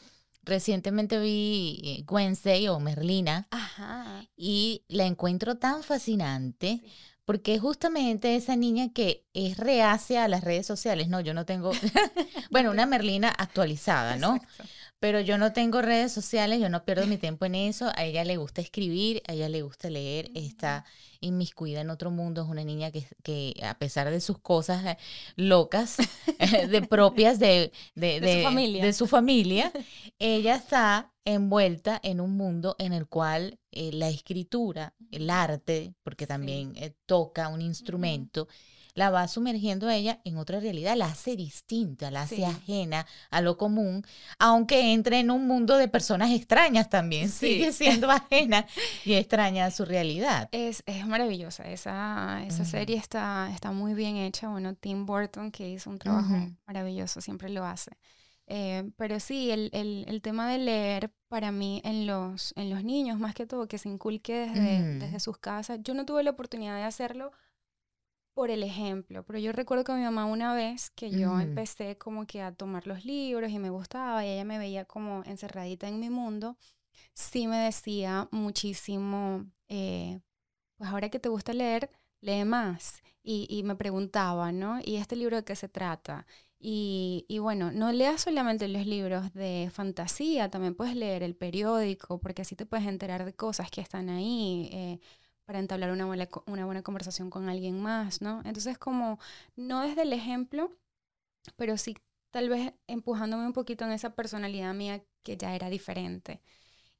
Recientemente 0.42 1.18
vi 1.18 1.80
eh, 1.84 2.04
Wednesday 2.10 2.68
o 2.68 2.80
Merlina 2.80 3.48
y 4.36 4.82
la 4.88 5.04
encuentro 5.04 5.56
tan 5.56 5.82
fascinante. 5.82 6.82
Porque 7.28 7.54
es 7.54 7.60
justamente 7.60 8.36
esa 8.36 8.56
niña 8.56 8.90
que 8.94 9.26
es 9.34 9.58
reacia 9.58 10.24
a 10.24 10.28
las 10.28 10.42
redes 10.42 10.66
sociales. 10.66 11.08
No, 11.08 11.20
yo 11.20 11.34
no 11.34 11.44
tengo, 11.44 11.72
bueno, 12.50 12.70
una 12.70 12.86
Merlina 12.86 13.28
actualizada, 13.28 14.16
¿no? 14.16 14.38
Pero 15.00 15.20
yo 15.20 15.38
no 15.38 15.52
tengo 15.52 15.80
redes 15.80 16.12
sociales, 16.12 16.60
yo 16.60 16.68
no 16.68 16.84
pierdo 16.84 17.06
mi 17.06 17.18
tiempo 17.18 17.44
en 17.44 17.54
eso. 17.54 17.90
A 17.94 18.04
ella 18.04 18.24
le 18.24 18.36
gusta 18.36 18.60
escribir, 18.60 19.22
a 19.28 19.32
ella 19.32 19.48
le 19.48 19.62
gusta 19.62 19.90
leer, 19.90 20.30
está 20.34 20.84
inmiscuida 21.20 21.80
en 21.80 21.90
otro 21.90 22.10
mundo. 22.10 22.42
Es 22.42 22.48
una 22.48 22.64
niña 22.64 22.90
que, 22.90 23.06
que 23.22 23.54
a 23.62 23.78
pesar 23.78 24.10
de 24.10 24.20
sus 24.20 24.38
cosas 24.38 24.84
eh, 24.84 24.98
locas, 25.36 25.98
de 26.68 26.82
propias 26.82 27.38
de, 27.38 27.72
de, 27.94 28.20
su 28.38 28.42
familia. 28.42 28.84
de, 28.84 28.92
su 28.92 29.06
familia. 29.06 29.72
ella 30.18 30.56
está 30.56 31.12
envuelta 31.24 32.00
en 32.02 32.20
un 32.20 32.36
mundo 32.36 32.74
en 32.78 32.92
el 32.92 33.06
cual 33.06 33.58
eh, 33.70 33.92
la 33.92 34.08
escritura, 34.08 34.94
el 35.10 35.30
arte, 35.30 35.94
porque 36.02 36.26
también 36.26 36.72
eh, 36.76 36.94
toca 37.06 37.48
un 37.48 37.60
instrumento, 37.60 38.48
la 38.98 39.10
va 39.10 39.28
sumergiendo 39.28 39.88
a 39.88 39.94
ella 39.94 40.20
en 40.24 40.36
otra 40.36 40.58
realidad, 40.58 40.96
la 40.96 41.06
hace 41.06 41.36
distinta, 41.36 42.10
la 42.10 42.22
hace 42.22 42.44
ajena 42.44 43.06
a 43.30 43.40
lo 43.40 43.56
común, 43.56 44.04
aunque 44.40 44.92
entre 44.92 45.20
en 45.20 45.30
un 45.30 45.46
mundo 45.46 45.76
de 45.76 45.86
personas 45.86 46.32
extrañas 46.32 46.90
también, 46.90 47.28
sigue 47.28 47.72
siendo 47.72 48.10
ajena 48.10 48.66
y 49.04 49.14
extraña 49.14 49.66
a 49.66 49.70
su 49.70 49.84
realidad. 49.84 50.48
Es, 50.50 50.82
es 50.84 51.06
maravillosa, 51.06 51.70
esa, 51.70 52.42
esa 52.44 52.64
serie 52.64 52.96
está, 52.96 53.48
está 53.54 53.70
muy 53.70 53.94
bien 53.94 54.16
hecha, 54.16 54.48
bueno, 54.48 54.74
Tim 54.74 55.06
Burton 55.06 55.52
que 55.52 55.70
hizo 55.70 55.90
un 55.90 55.98
trabajo 55.98 56.34
maravilloso, 56.66 57.20
siempre 57.20 57.50
lo 57.50 57.64
hace. 57.64 57.92
Eh, 58.50 58.90
pero 58.96 59.20
sí, 59.20 59.50
el, 59.50 59.70
el, 59.74 60.06
el, 60.08 60.22
tema 60.22 60.50
de 60.50 60.56
leer 60.56 61.12
para 61.28 61.52
mí 61.52 61.82
en 61.84 62.06
los, 62.06 62.54
en 62.56 62.70
los 62.70 62.82
niños, 62.82 63.18
más 63.18 63.34
que 63.34 63.46
todo, 63.46 63.68
que 63.68 63.76
se 63.76 63.90
inculque 63.90 64.48
desde, 64.48 64.98
desde 64.98 65.20
sus 65.20 65.36
casas. 65.36 65.80
Yo 65.82 65.92
no 65.92 66.06
tuve 66.06 66.22
la 66.22 66.30
oportunidad 66.30 66.74
de 66.74 66.84
hacerlo 66.84 67.30
por 68.38 68.52
el 68.52 68.62
ejemplo, 68.62 69.24
pero 69.24 69.40
yo 69.40 69.50
recuerdo 69.50 69.82
que 69.82 69.94
mi 69.94 70.04
mamá 70.04 70.24
una 70.24 70.54
vez 70.54 70.90
que 70.90 71.10
yo 71.10 71.40
empecé 71.40 71.98
como 71.98 72.24
que 72.24 72.40
a 72.40 72.52
tomar 72.52 72.86
los 72.86 73.04
libros 73.04 73.50
y 73.50 73.58
me 73.58 73.68
gustaba 73.68 74.24
y 74.24 74.28
ella 74.28 74.44
me 74.44 74.58
veía 74.58 74.84
como 74.84 75.24
encerradita 75.24 75.88
en 75.88 75.98
mi 75.98 76.08
mundo, 76.08 76.56
sí 77.14 77.48
me 77.48 77.56
decía 77.56 78.28
muchísimo, 78.30 79.44
eh, 79.68 80.20
pues 80.76 80.88
ahora 80.88 81.08
que 81.08 81.18
te 81.18 81.28
gusta 81.28 81.52
leer, 81.52 81.90
lee 82.20 82.44
más. 82.44 83.02
Y, 83.24 83.48
y, 83.50 83.64
me 83.64 83.74
preguntaba, 83.74 84.52
¿no? 84.52 84.78
¿Y 84.84 84.98
este 84.98 85.16
libro 85.16 85.36
de 85.36 85.44
qué 85.44 85.56
se 85.56 85.68
trata? 85.68 86.24
Y, 86.60 87.26
y, 87.26 87.40
bueno, 87.40 87.72
no 87.72 87.90
leas 87.90 88.20
solamente 88.20 88.68
los 88.68 88.86
libros 88.86 89.34
de 89.34 89.68
fantasía, 89.72 90.48
también 90.48 90.76
puedes 90.76 90.94
leer 90.94 91.24
el 91.24 91.34
periódico, 91.34 92.20
porque 92.20 92.42
así 92.42 92.54
te 92.54 92.66
puedes 92.66 92.86
enterar 92.86 93.24
de 93.24 93.34
cosas 93.34 93.68
que 93.72 93.80
están 93.80 94.08
ahí. 94.08 94.70
Eh, 94.72 95.00
para 95.48 95.60
entablar 95.60 95.92
una 95.92 96.04
buena, 96.04 96.28
una 96.44 96.66
buena 96.66 96.82
conversación 96.82 97.30
con 97.30 97.48
alguien 97.48 97.80
más, 97.80 98.20
¿no? 98.20 98.42
Entonces, 98.44 98.76
como 98.76 99.18
no 99.56 99.80
desde 99.80 100.02
el 100.02 100.12
ejemplo, 100.12 100.76
pero 101.56 101.78
sí 101.78 101.96
tal 102.30 102.50
vez 102.50 102.74
empujándome 102.86 103.46
un 103.46 103.54
poquito 103.54 103.86
en 103.86 103.92
esa 103.92 104.14
personalidad 104.14 104.74
mía 104.74 105.02
que 105.22 105.38
ya 105.38 105.54
era 105.54 105.70
diferente. 105.70 106.42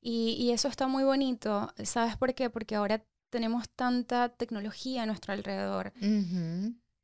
Y, 0.00 0.31
y 0.40 0.52
eso 0.52 0.69
está 0.69 0.87
muy 0.87 1.05
bonito. 1.05 1.75
¿Sabes 1.85 2.17
por 2.17 2.33
qué? 2.33 2.49
Porque 2.49 2.75
ahora 2.75 3.05
tenemos 3.28 3.69
tanta 3.69 4.31
tecnología 4.31 5.02
a 5.02 5.07
nuestro 5.07 5.35
alrededor 5.35 5.93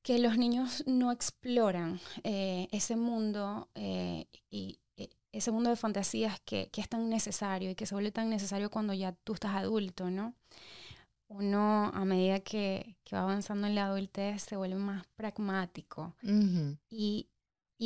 que 0.01 0.19
los 0.19 0.39
niños 0.39 0.83
no 0.87 1.13
exploran 1.13 2.01
eh, 2.23 2.69
ese 2.73 2.97
mundo 2.97 3.69
eh, 3.75 4.29
y 4.49 4.79
eh, 4.97 5.11
ese 5.33 5.51
mundo 5.51 5.69
de 5.69 5.77
fantasías 5.77 6.41
que, 6.41 6.71
que, 6.73 6.81
es 6.81 6.89
tan 6.89 7.11
necesario 7.11 7.69
y 7.69 7.75
que 7.75 7.85
se 7.85 7.95
vuelve 7.95 8.13
tan 8.13 8.31
necesario 8.31 8.71
cuando 8.71 8.95
ya 8.95 9.13
tú 9.13 9.35
estás 9.35 9.55
adulto, 9.55 10.11
¿no? 10.11 10.35
Uno 11.29 11.91
a 11.95 12.05
medida 12.05 12.41
que, 12.41 12.97
va 13.13 13.23
avanzando 13.23 13.67
en 13.67 13.75
la 13.75 13.87
adultez 13.87 14.43
se 14.43 14.57
vuelve 14.57 14.77
más 14.77 15.07
pragmático 15.15 16.15
y, 16.91 17.29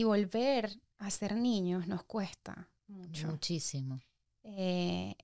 volver 0.05 0.81
a 0.99 1.11
ser 1.11 1.35
niños 1.35 1.87
nos 1.87 2.05
cuesta 2.05 2.69
mucho. 2.87 3.29
Muchísimo. 3.29 4.01
Eh, 4.45 5.15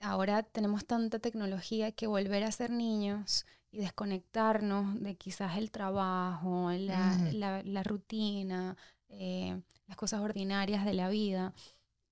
ahora 0.00 0.42
tenemos 0.42 0.86
tanta 0.86 1.18
tecnología 1.18 1.92
que 1.92 2.06
volver 2.06 2.44
a 2.44 2.52
ser 2.52 2.70
niños 2.70 3.44
y 3.70 3.78
desconectarnos 3.78 5.00
de 5.02 5.16
quizás 5.16 5.58
el 5.58 5.70
trabajo, 5.70 6.70
la, 6.70 7.82
rutina, 7.82 8.76
eh, 9.08 9.60
las 9.86 9.96
cosas 9.96 10.20
ordinarias 10.20 10.84
de 10.84 10.94
la 10.94 11.08
vida, 11.08 11.52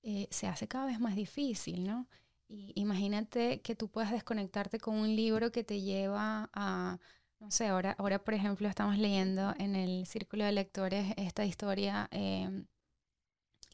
eh, 0.03 0.27
se 0.31 0.49
hace 0.49 0.67
cada 0.67 0.87
vez 0.87 0.99
más 0.99 1.15
difícil, 1.15 1.87
¿no? 1.87 2.09
Imagínate 2.75 3.61
que 3.61 3.75
tú 3.75 3.89
puedas 3.89 4.13
desconectarte 4.13 4.79
con 4.79 4.97
un 4.97 5.15
libro 5.15 5.53
que 5.53 5.65
te 5.65 5.81
lleva 5.81 6.51
a, 6.53 6.99
no 7.41 7.51
sé, 7.51 7.69
ahora, 7.69 7.95
ahora 7.99 8.23
por 8.23 8.35
ejemplo 8.35 8.69
estamos 8.69 8.99
leyendo 8.99 9.55
en 9.59 9.75
el 9.75 10.07
Círculo 10.07 10.45
de 10.45 10.53
Lectores 10.53 11.15
esta 11.17 11.45
historia 11.45 12.09
em, 12.11 12.67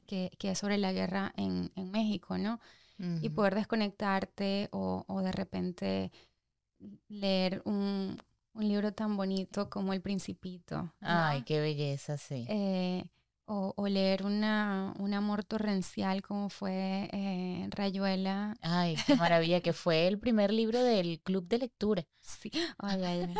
que, 0.06 0.30
que, 0.38 0.52
es 0.52 0.58
sobre 0.58 0.78
la 0.78 0.92
guerra 0.92 1.32
en, 1.36 1.70
en 1.76 1.90
México, 1.90 2.38
¿no? 2.38 2.60
Y 3.22 3.28
poder 3.28 3.54
desconectarte 3.54 4.68
o, 4.72 5.04
o, 5.06 5.22
de 5.22 5.30
repente 5.30 6.10
leer 7.06 7.62
un, 7.64 8.20
un, 8.54 8.68
libro 8.68 8.92
tan 8.92 9.16
bonito 9.16 9.70
como 9.70 9.92
El 9.92 10.00
Principito. 10.00 10.92
Ay, 11.00 11.42
qué 11.42 11.60
belleza, 11.60 12.16
sí. 12.16 12.44
Eh, 12.48 13.04
o, 13.50 13.88
leer 13.88 14.26
una, 14.26 14.94
un 14.98 15.14
amor 15.14 15.42
torrencial 15.42 16.20
como 16.20 16.50
fue 16.50 17.08
eh, 17.12 17.66
Rayuela. 17.70 18.56
Ay, 18.60 18.96
qué 19.06 19.16
maravilla, 19.16 19.60
que 19.60 19.72
fue 19.72 20.06
el 20.06 20.18
primer 20.18 20.52
libro 20.52 20.82
del 20.82 21.20
club 21.20 21.46
de 21.48 21.58
lectura. 21.58 22.06
Sí, 22.20 22.50
ay, 22.76 23.02
ay, 23.04 23.34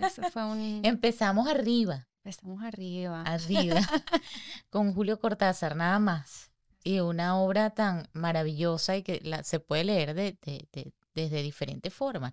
Eso 0.00 0.22
fue 0.32 0.44
un... 0.44 0.80
Empezamos 0.82 1.46
arriba. 1.46 2.08
Empezamos 2.24 2.60
arriba. 2.64 3.22
Arriba, 3.22 3.80
con 4.70 4.92
Julio 4.94 5.20
Cortázar, 5.20 5.76
nada 5.76 6.00
más. 6.00 6.50
Y 6.82 6.98
una 6.98 7.38
obra 7.38 7.70
tan 7.70 8.08
maravillosa 8.12 8.96
y 8.96 9.04
que 9.04 9.20
la, 9.22 9.44
se 9.44 9.60
puede 9.60 9.84
leer 9.84 10.14
de, 10.14 10.36
de, 10.42 10.66
de, 10.72 10.92
desde 11.14 11.40
diferentes 11.40 11.94
formas. 11.94 12.32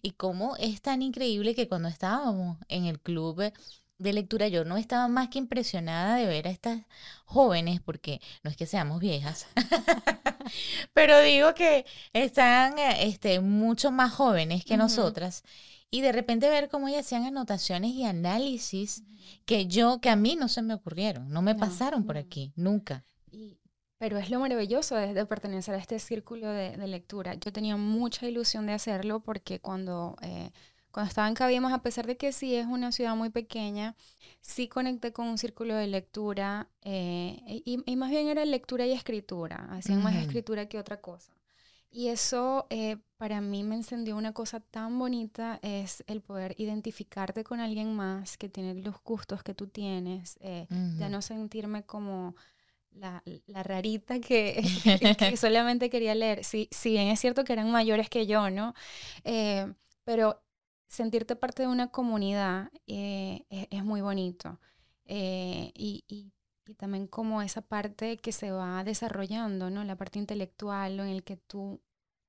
Y 0.00 0.12
cómo 0.12 0.56
es 0.56 0.80
tan 0.80 1.02
increíble 1.02 1.54
que 1.54 1.68
cuando 1.68 1.88
estábamos 1.88 2.56
en 2.68 2.86
el 2.86 3.00
club 3.00 3.52
de 4.00 4.12
lectura, 4.14 4.48
yo 4.48 4.64
no 4.64 4.76
estaba 4.76 5.06
más 5.08 5.28
que 5.28 5.38
impresionada 5.38 6.16
de 6.16 6.26
ver 6.26 6.48
a 6.48 6.50
estas 6.50 6.80
jóvenes, 7.26 7.80
porque 7.80 8.20
no 8.42 8.50
es 8.50 8.56
que 8.56 8.66
seamos 8.66 8.98
viejas, 8.98 9.46
pero 10.94 11.20
digo 11.20 11.54
que 11.54 11.84
están 12.12 12.78
este, 12.78 13.40
mucho 13.40 13.90
más 13.90 14.12
jóvenes 14.12 14.64
que 14.64 14.76
nosotras. 14.76 15.44
Y 15.92 16.00
de 16.00 16.12
repente 16.12 16.48
ver 16.48 16.68
cómo 16.68 16.88
ellas 16.88 17.04
hacían 17.04 17.24
anotaciones 17.24 17.90
y 17.90 18.04
análisis 18.04 19.02
que 19.44 19.66
yo, 19.66 20.00
que 20.00 20.08
a 20.08 20.16
mí 20.16 20.36
no 20.36 20.48
se 20.48 20.62
me 20.62 20.74
ocurrieron, 20.74 21.28
no 21.30 21.42
me 21.42 21.54
pasaron 21.54 22.04
por 22.04 22.16
aquí, 22.16 22.52
nunca. 22.56 23.04
Y, 23.30 23.58
pero 23.98 24.16
es 24.16 24.30
lo 24.30 24.40
maravilloso 24.40 24.94
de, 24.94 25.26
pertenecer 25.26 25.74
a 25.74 25.78
este 25.78 25.98
círculo 25.98 26.48
de, 26.48 26.76
lectura. 26.86 27.34
Yo 27.34 27.52
tenía 27.52 27.76
mucha 27.76 28.26
ilusión 28.26 28.66
de 28.66 28.72
hacerlo 28.72 29.20
porque 29.20 29.60
cuando, 29.60 30.16
eh, 30.22 30.52
cuando 30.92 31.08
estaba 31.08 31.28
en 31.28 31.34
Cabimos, 31.34 31.72
a 31.72 31.82
pesar 31.82 32.06
de 32.06 32.16
que 32.16 32.32
sí 32.32 32.54
es 32.54 32.66
una 32.66 32.92
ciudad 32.92 33.14
muy 33.16 33.30
pequeña, 33.30 33.96
sí 34.40 34.68
conecté 34.68 35.12
con 35.12 35.26
un 35.28 35.38
círculo 35.38 35.74
de 35.74 35.86
lectura 35.86 36.68
eh, 36.82 37.62
y, 37.64 37.96
más 37.96 38.10
bien 38.10 38.28
era 38.28 38.44
lectura 38.44 38.86
y 38.86 38.92
escritura, 38.92 39.68
hacían 39.70 40.02
más 40.02 40.16
escritura 40.16 40.66
que 40.66 40.78
otra 40.78 41.00
cosa. 41.00 41.32
Y 41.92 42.08
eso 42.08 42.66
eh, 42.70 42.98
para 43.16 43.40
mí 43.40 43.64
me 43.64 43.74
encendió 43.74 44.16
una 44.16 44.32
cosa 44.32 44.60
tan 44.60 44.98
bonita, 44.98 45.58
es 45.62 46.04
el 46.06 46.20
poder 46.20 46.54
identificarte 46.58 47.42
con 47.42 47.58
alguien 47.58 47.94
más 47.94 48.36
que 48.36 48.48
tiene 48.48 48.74
los 48.74 49.02
gustos 49.02 49.42
que 49.42 49.54
tú 49.54 49.66
tienes, 49.66 50.38
ya 50.98 51.08
no 51.08 51.20
sentirme 51.20 51.82
como 51.84 52.34
la, 52.92 53.22
la 53.46 53.62
rarita 53.62 54.20
que, 54.20 54.62
solamente 55.36 55.90
quería 55.90 56.14
leer. 56.14 56.44
Sí, 56.44 56.68
sí, 56.70 56.90
bien 56.90 57.08
es 57.08 57.20
cierto 57.20 57.44
que 57.44 57.52
eran 57.52 57.70
mayores 57.70 58.08
que 58.08 58.26
yo, 58.26 58.50
¿no? 58.50 58.74
Eh, 59.24 59.72
pero 60.04 60.42
sentirte 60.90 61.36
parte 61.36 61.62
de 61.62 61.68
una 61.68 61.90
comunidad 61.90 62.70
eh, 62.86 63.46
es, 63.48 63.84
muy 63.84 64.02
bonito. 64.02 64.60
Eh, 65.06 65.72
y, 65.74 66.04
y, 66.06 66.32
y, 66.66 66.74
también 66.74 67.06
como 67.06 67.40
esa 67.42 67.62
parte 67.62 68.18
que 68.18 68.32
se 68.32 68.50
va 68.50 68.84
desarrollando, 68.84 69.70
¿no? 69.70 69.82
La 69.84 69.96
parte 69.96 70.18
intelectual 70.18 71.00
en 71.00 71.08
el 71.08 71.24
que 71.24 71.36
tú 71.36 71.80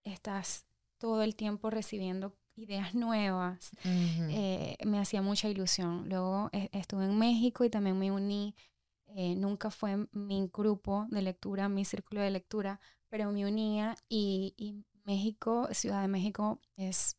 estás 0.03 0.65
todo 0.97 1.21
el 1.23 1.35
tiempo 1.35 1.69
recibiendo 1.69 2.35
ideas 2.55 2.95
nuevas, 2.95 3.71
me 3.83 4.99
hacía 4.99 5.21
mucha 5.21 5.49
ilusión. 5.49 6.09
Luego 6.09 6.49
estuve 6.71 7.05
en 7.05 7.17
México 7.17 7.63
y 7.65 7.69
también 7.69 7.99
me 7.99 8.11
uní 8.11 8.55
eh, 9.15 9.35
nunca 9.35 9.71
fue 9.71 10.07
mi 10.13 10.49
grupo 10.53 11.05
de 11.09 11.21
lectura, 11.21 11.67
mi 11.67 11.83
círculo 11.83 12.21
de 12.21 12.31
lectura, 12.31 12.79
pero 13.09 13.31
me 13.31 13.45
unía 13.45 13.97
y, 14.07 14.85
México, 15.03 15.67
Ciudad 15.71 16.01
de 16.01 16.07
México, 16.07 16.61
es, 16.75 17.17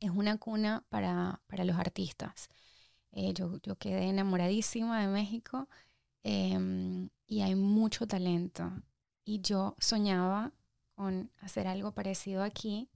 es 0.00 0.10
una 0.10 0.38
cuna 0.38 0.84
para, 0.88 1.40
para 1.46 1.64
los 1.64 1.76
artistas. 1.76 2.48
Eh, 3.12 3.32
yo, 3.32 3.58
yo, 3.62 3.76
quedé 3.76 4.08
enamoradísima 4.08 5.00
de 5.00 5.08
México 5.08 5.68
em, 6.22 7.08
y 7.26 7.42
hay 7.42 7.54
mucho 7.54 8.06
talento. 8.06 8.70
Y 9.24 9.40
yo 9.40 9.74
soñaba 9.78 10.52
con 10.94 11.30
hacer 11.40 11.66
algo 11.66 11.92
parecido 11.92 12.42
aquí 12.42 12.88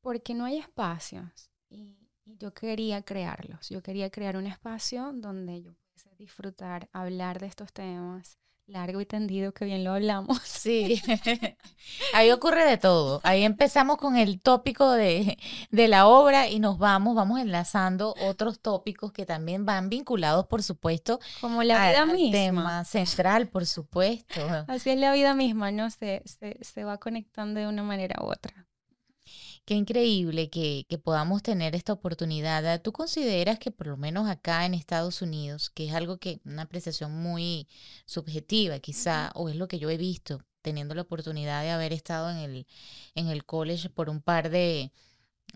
porque 0.00 0.34
no 0.34 0.44
hay 0.44 0.58
espacios. 0.58 1.50
Y, 1.70 2.08
y 2.24 2.36
yo 2.38 2.52
quería 2.54 3.02
crearlos. 3.02 3.68
Yo 3.68 3.82
quería 3.82 4.10
crear 4.10 4.36
un 4.36 4.46
espacio 4.46 5.12
donde 5.12 5.62
yo 5.62 5.74
disfrutar, 6.18 6.88
hablar 6.92 7.40
de 7.40 7.46
estos 7.46 7.72
temas 7.72 8.38
largo 8.66 9.00
y 9.00 9.06
tendido, 9.06 9.52
que 9.52 9.64
bien 9.64 9.84
lo 9.84 9.92
hablamos. 9.92 10.38
Sí, 10.44 11.02
ahí 12.14 12.30
ocurre 12.30 12.64
de 12.64 12.78
todo. 12.78 13.20
Ahí 13.24 13.42
empezamos 13.42 13.96
con 13.96 14.16
el 14.16 14.40
tópico 14.40 14.92
de, 14.92 15.38
de, 15.70 15.88
la 15.88 16.06
obra 16.06 16.48
y 16.48 16.60
nos 16.60 16.78
vamos, 16.78 17.14
vamos 17.14 17.40
enlazando 17.40 18.14
otros 18.22 18.60
tópicos 18.60 19.12
que 19.12 19.26
también 19.26 19.66
van 19.66 19.88
vinculados, 19.88 20.46
por 20.46 20.62
supuesto, 20.62 21.18
como 21.40 21.62
la 21.62 21.90
vida 21.90 22.06
misma. 22.06 22.32
tema 22.32 22.84
central, 22.84 23.48
por 23.48 23.66
supuesto. 23.66 24.40
Así 24.68 24.90
es 24.90 24.98
la 24.98 25.12
vida 25.12 25.34
misma, 25.34 25.72
¿no? 25.72 25.90
Se, 25.90 26.22
se, 26.24 26.58
se 26.62 26.84
va 26.84 26.98
conectando 26.98 27.60
de 27.60 27.66
una 27.66 27.82
manera 27.82 28.22
u 28.22 28.26
otra. 28.26 28.66
Qué 29.64 29.74
increíble 29.74 30.50
que, 30.50 30.86
podamos 31.04 31.42
tener 31.42 31.74
esta 31.76 31.92
oportunidad. 31.92 32.82
¿Tú 32.82 32.92
consideras 32.92 33.58
que 33.58 33.70
por 33.70 33.86
lo 33.86 33.96
menos 33.96 34.28
acá 34.28 34.66
en 34.66 34.74
Estados 34.74 35.22
Unidos, 35.22 35.70
que 35.70 35.86
es 35.88 35.94
algo 35.94 36.18
que, 36.18 36.40
una 36.44 36.62
apreciación 36.62 37.12
muy 37.12 37.68
subjetiva 38.04 38.78
quizá, 38.80 39.30
o 39.34 39.48
es 39.48 39.56
lo 39.56 39.68
que 39.68 39.78
yo 39.78 39.88
he 39.90 39.96
visto, 39.96 40.42
teniendo 40.62 40.94
la 40.94 41.02
oportunidad 41.02 41.62
de 41.62 41.70
haber 41.70 41.92
estado 41.92 42.30
en 42.30 42.38
el, 42.38 42.66
en 43.14 43.28
el 43.28 43.44
college 43.44 43.88
por 43.90 44.10
un 44.10 44.20
par 44.20 44.50
de, 44.50 44.92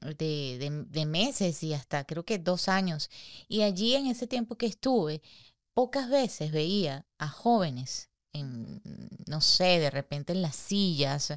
de, 0.01 1.07
meses 1.07 1.63
y 1.63 1.75
hasta 1.75 2.05
creo 2.05 2.25
que 2.25 2.39
dos 2.39 2.69
años. 2.69 3.11
Y 3.49 3.63
allí 3.63 3.95
en 3.95 4.07
ese 4.07 4.27
tiempo 4.27 4.57
que 4.57 4.67
estuve, 4.67 5.23
pocas 5.75 6.09
veces 6.11 6.53
veía 6.53 7.07
a 7.19 7.29
jóvenes 7.29 8.11
en, 8.33 8.81
no 9.27 9.41
sé, 9.41 9.81
de 9.81 9.91
repente 9.91 10.33
en 10.33 10.43
las 10.43 10.57
sillas, 10.57 11.33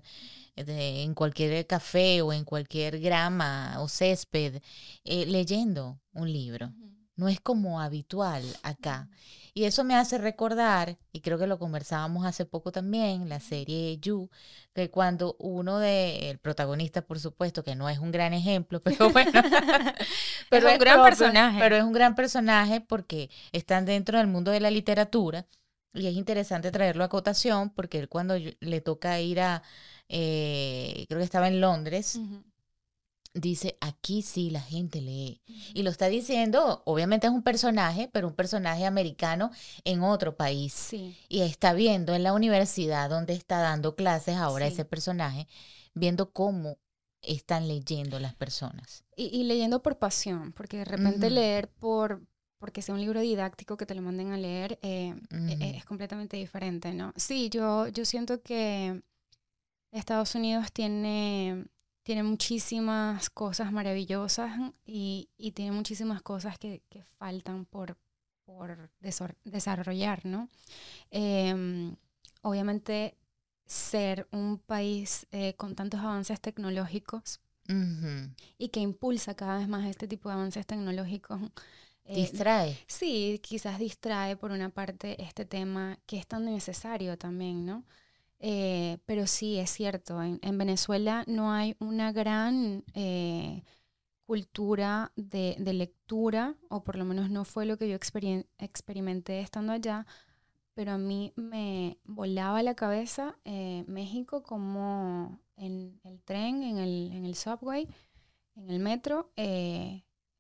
en 0.68 1.14
cualquier 1.14 1.66
café 1.68 2.22
o 2.22 2.34
en 2.34 2.44
cualquier 2.44 3.00
grama 3.00 3.76
o 3.80 3.88
césped, 3.88 4.62
eh, 5.04 5.26
leyendo 5.26 6.00
un 6.14 6.32
libro. 6.32 6.74
No 7.16 7.28
es 7.28 7.42
como 7.42 7.82
habitual 7.82 8.44
acá. 8.64 9.10
Y 9.54 9.66
eso 9.66 9.84
me 9.84 9.96
hace 9.96 10.18
recordar, 10.18 10.98
y 11.12 11.20
creo 11.20 11.38
que 11.38 11.48
lo 11.48 11.60
conversábamos 11.60 12.26
hace 12.26 12.46
poco 12.46 12.72
también, 12.72 13.28
la 13.28 13.42
serie 13.42 13.98
You, 14.00 14.30
que 14.74 14.90
cuando 14.90 15.36
uno 15.40 15.80
de, 15.80 16.30
el 16.30 16.40
protagonista, 16.40 17.02
por 17.02 17.20
supuesto, 17.20 17.64
que 17.64 17.76
no 17.76 17.90
es 17.90 18.00
un 18.00 18.12
gran 18.12 18.34
ejemplo, 18.34 18.82
pero 18.84 19.10
bueno, 19.10 19.32
pero 20.50 20.70
es 20.70 20.74
un 20.76 20.80
gran 20.80 21.04
personaje. 21.04 21.60
Pero 21.60 21.76
es 21.76 21.84
un 21.84 21.92
gran 21.92 22.16
personaje 22.16 22.80
porque 22.80 23.30
están 23.52 23.86
dentro 23.86 24.18
del 24.18 24.28
mundo 24.28 24.52
de 24.52 24.62
la 24.62 24.72
literatura. 24.72 25.46
Y 25.94 26.08
es 26.08 26.14
interesante 26.14 26.72
traerlo 26.72 27.04
a 27.04 27.10
cotación 27.10 27.72
porque 27.72 27.98
él 28.00 28.10
cuando 28.10 28.36
le 28.38 28.82
toca 28.82 29.20
ir 29.20 29.42
a, 29.42 29.64
eh, 30.10 31.06
creo 31.08 31.20
que 31.20 31.26
estaba 31.26 31.48
en 31.48 31.62
Londres, 31.62 32.20
dice, 33.34 33.78
aquí 33.80 34.22
sí 34.22 34.50
la 34.50 34.62
gente 34.62 35.02
lee. 35.02 35.42
Y 35.74 35.84
lo 35.84 35.92
está 35.92 36.08
diciendo, 36.08 36.82
obviamente 36.86 37.28
es 37.28 37.34
un 37.34 37.44
personaje, 37.44 38.10
pero 38.12 38.28
un 38.28 38.36
personaje 38.36 38.86
americano 38.86 39.52
en 39.84 40.02
otro 40.02 40.36
país. 40.36 40.92
Y 41.30 41.42
está 41.42 41.74
viendo 41.74 42.16
en 42.16 42.24
la 42.24 42.34
universidad 42.34 43.10
donde 43.10 43.34
está 43.34 43.60
dando 43.60 43.96
clases 43.96 44.36
ahora 44.36 44.68
ese 44.68 44.86
personaje, 44.86 45.48
viendo 45.94 46.32
cómo 46.32 46.78
están 47.22 47.68
leyendo 47.68 48.20
las 48.20 48.34
personas. 48.34 49.04
Y, 49.16 49.44
leyendo 49.44 49.82
por 49.82 49.98
pasión, 49.98 50.54
porque 50.54 50.78
de 50.78 50.86
repente 50.86 51.30
leer 51.30 51.70
por 51.70 52.22
porque 52.58 52.82
sea 52.82 52.94
un 52.94 53.00
libro 53.00 53.22
didáctico 53.22 53.78
que 53.78 53.86
te 53.86 53.96
lo 53.96 54.02
manden 54.02 54.34
a 54.34 54.38
leer 54.38 54.80
eh, 54.82 55.16
e, 55.32 55.58
e, 55.62 55.78
es 55.78 55.86
completamente 55.86 56.36
diferente, 56.36 56.92
¿no? 56.92 57.14
Sí, 57.16 57.50
yo, 57.50 57.88
yo 57.88 58.04
siento 58.04 58.42
que 58.42 59.02
Estados 59.92 60.36
Unidos 60.36 60.72
tiene, 60.72 61.66
tiene 62.04 62.24
muchísimas 62.24 63.30
cosas 63.30 63.72
maravillosas 63.72 64.52
y, 64.86 65.30
y 65.38 65.52
tiene 65.52 65.72
muchísimas 65.72 66.22
cosas 66.22 66.58
que, 66.58 66.82
que 66.90 67.04
faltan 67.04 67.66
por, 67.66 67.98
por 68.46 68.90
desarrollar, 69.44 70.26
¿no? 70.26 70.50
Em, 71.12 71.96
obviamente, 72.42 73.16
ser 73.66 74.28
un 74.32 74.58
país 74.58 75.28
eh, 75.32 75.54
con 75.56 75.76
tantos 75.76 76.00
avances 76.00 76.42
tecnológicos 76.42 77.40
y 78.58 78.70
que 78.70 78.80
impulsa 78.80 79.36
cada 79.36 79.60
vez 79.60 79.68
más 79.68 79.86
este 79.86 80.08
tipo 80.08 80.28
de 80.30 80.34
avances 80.34 80.66
tecnológicos. 80.66 81.40
Eh, 82.06 82.16
distrae. 82.16 82.76
Sí, 82.88 83.40
quizás 83.44 83.78
distrae 83.78 84.36
por 84.36 84.52
una 84.52 84.70
parte 84.70 85.22
este 85.22 85.46
tema 85.46 86.00
que 86.08 86.18
es 86.18 86.26
tan 86.26 86.46
necesario 86.46 87.16
también, 87.20 87.68
¿no? 87.68 87.84
Eh, 88.40 89.00
pero 89.06 89.28
sí, 89.28 89.58
es 89.58 89.70
cierto, 89.70 90.22
en, 90.24 90.58
Venezuela 90.58 91.26
no 91.28 91.52
hay 91.52 91.76
una 91.80 92.14
gran 92.14 92.86
eh, 92.94 93.64
cultura 94.26 95.12
de, 95.18 95.56
lectura, 95.74 96.56
o 96.70 96.84
por 96.84 96.98
lo 96.98 97.04
menos 97.04 97.30
no 97.30 97.44
fue 97.44 97.66
lo 97.66 97.78
que 97.78 97.90
yo 97.90 97.96
experimenté 97.96 99.42
estando 99.42 99.74
allá, 99.74 100.06
pero 100.74 100.94
a 100.94 100.98
mí 100.98 101.34
me 101.36 101.98
volaba 102.06 102.64
la 102.64 102.76
cabeza 102.76 103.38
eh, 103.44 103.84
México 103.88 104.42
como 104.42 105.42
en 105.58 106.00
el 106.06 106.22
tren, 106.22 106.64
en 106.64 106.78
el, 106.78 107.12
en 107.12 107.26
el 107.26 107.36
subway, 107.36 107.90
en 108.56 108.70
el 108.70 108.80
metro, 108.80 109.34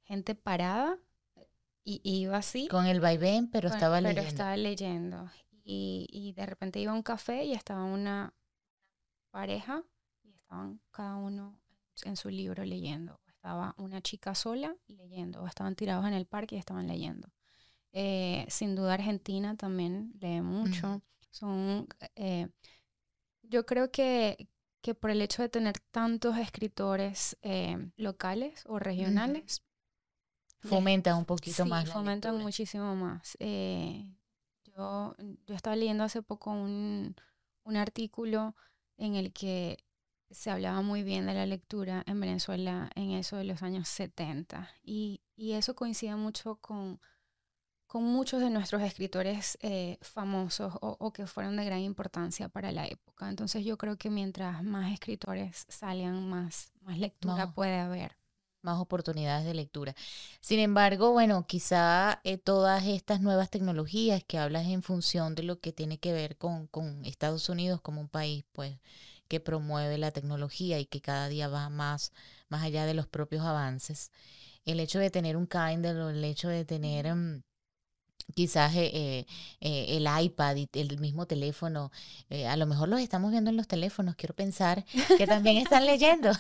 gente 0.05 0.35
parada 0.35 0.97
y 1.83 1.99
iba 2.03 2.37
así. 2.37 2.69
Con 2.69 2.85
el 2.85 3.01
vaivén, 3.01 3.49
pero 3.49 3.67
estaba 3.67 3.99
leyendo. 3.99 4.21
Pero 4.21 4.29
estaba 4.29 4.55
leyendo 4.55 5.29
y, 5.71 6.33
de 6.33 6.45
repente 6.45 6.79
iba 6.79 6.91
a 6.91 6.95
un 6.95 7.03
café 7.03 7.43
y 7.43 7.53
estaba 7.53 7.83
una 7.83 8.33
pareja 9.29 9.83
y 10.23 10.33
estaban 10.33 10.81
cada 10.91 11.15
uno 11.15 11.59
en 12.03 12.15
su 12.15 12.29
libro 12.29 12.65
leyendo. 12.65 13.19
Estaba 13.27 13.75
una 13.77 14.01
chica 14.01 14.35
sola 14.35 14.75
leyendo, 14.87 15.43
o 15.43 15.47
estaban 15.47 15.75
tirados 15.75 16.05
en 16.05 16.13
el 16.13 16.25
parque 16.25 16.55
y 16.55 16.59
estaban 16.59 16.87
leyendo. 16.87 17.29
Eh, 17.91 18.45
sin 18.49 18.75
duda 18.75 18.95
Argentina 18.95 19.55
también 19.55 20.11
lee 20.19 20.41
mucho. 20.41 21.01
Son, 21.29 21.87
eh, 22.15 22.49
yo 23.43 23.65
creo 23.65 23.91
que, 23.91 24.49
que, 24.81 24.95
por 24.95 25.11
el 25.11 25.21
hecho 25.21 25.43
de 25.43 25.49
tener 25.49 25.79
tantos 25.91 26.37
escritores 26.37 27.37
eh, 27.43 27.91
locales 27.95 28.63
o 28.65 28.79
regionales, 28.79 29.63
fomenta 30.61 31.15
un 31.15 31.25
poquito 31.25 31.65
más. 31.65 31.89
Fomentan 31.89 32.39
muchísimo 32.39 32.95
más. 32.95 33.37
Yo, 34.79 35.15
estaba 35.47 35.75
leyendo 35.75 36.05
hace 36.05 36.21
poco 36.21 36.51
un, 36.51 37.15
artículo 37.75 38.55
en 38.97 39.15
el 39.15 39.31
que 39.31 39.77
se 40.31 40.49
hablaba 40.49 40.81
muy 40.81 41.03
bien 41.03 41.27
de 41.27 41.33
la 41.33 41.45
lectura 41.45 42.03
en 42.07 42.19
Venezuela 42.19 42.89
en 42.95 43.11
eso 43.11 43.35
de 43.35 43.43
los 43.43 43.61
años 43.61 43.87
70. 43.89 44.69
Y, 44.83 45.21
eso 45.37 45.75
coincide 45.75 46.15
mucho 46.15 46.55
con, 46.57 46.99
con 47.87 48.03
muchos 48.03 48.41
de 48.41 48.49
nuestros 48.49 48.81
escritores 48.81 49.57
eh, 49.61 49.97
famosos 50.01 50.73
o, 50.81 51.11
que 51.13 51.27
fueron 51.27 51.57
de 51.57 51.65
gran 51.65 51.79
importancia 51.79 52.49
para 52.49 52.71
la 52.71 52.87
época. 52.87 53.29
Entonces 53.29 53.65
yo 53.65 53.77
creo 53.77 53.97
que 53.97 54.09
mientras 54.09 54.63
más 54.63 54.91
escritores 54.93 55.65
salgan, 55.67 56.29
más, 56.29 56.71
más 56.81 56.97
lectura 56.97 57.53
puede 57.53 57.79
haber. 57.79 58.18
Más 58.61 58.79
oportunidades 58.79 59.45
de 59.45 59.53
lectura. 59.53 59.95
Sin 60.41 60.59
embargo, 60.59 61.11
bueno, 61.13 61.45
quizá 61.47 62.19
eh, 62.23 62.37
todas 62.37 62.85
estas 62.85 63.21
nuevas 63.21 63.49
tecnologías 63.49 64.23
que 64.25 64.37
hablas 64.37 64.67
en 64.67 64.83
función 64.83 65.35
de 65.35 65.43
lo 65.43 65.59
que 65.59 65.71
tiene 65.71 65.97
que 65.97 66.11
ver 66.13 66.37
con, 66.37 66.67
con 66.67 67.05
Estados 67.05 67.47
Unidos 67.49 67.81
como 67.81 68.01
un 68.01 68.09
país, 68.09 68.43
pues 68.51 68.77
que 69.29 69.39
promueve 69.39 69.97
la 69.97 70.11
tecnología 70.11 70.79
y 70.79 70.85
que 70.85 71.01
cada 71.01 71.29
día 71.29 71.47
va 71.47 71.69
más, 71.69 72.11
más 72.49 72.63
allá 72.63 72.85
de 72.85 72.95
los 72.95 73.07
propios 73.07 73.45
avances. 73.45 74.11
El 74.65 74.79
hecho 74.81 74.99
de 74.99 75.11
tener 75.11 75.37
un 75.37 75.47
Kindle 75.47 76.01
o 76.03 76.09
el 76.09 76.23
hecho 76.23 76.49
de 76.49 76.65
tener 76.65 77.13
mm, 77.13 77.43
quizás 78.35 78.75
eh, 78.75 78.89
eh, 78.93 79.25
eh, 79.61 79.97
el 79.97 80.07
iPad 80.23 80.55
y 80.55 80.69
el 80.73 80.99
mismo 80.99 81.25
teléfono, 81.25 81.91
a 82.47 82.55
lo 82.57 82.65
mejor 82.65 82.89
los 82.89 82.99
estamos 82.99 83.31
viendo 83.31 83.49
en 83.49 83.57
los 83.57 83.67
teléfonos, 83.67 84.15
quiero 84.15 84.35
pensar 84.35 84.85
que 85.17 85.27
también 85.27 85.57
están 85.57 85.85
leyendo, 85.85 86.31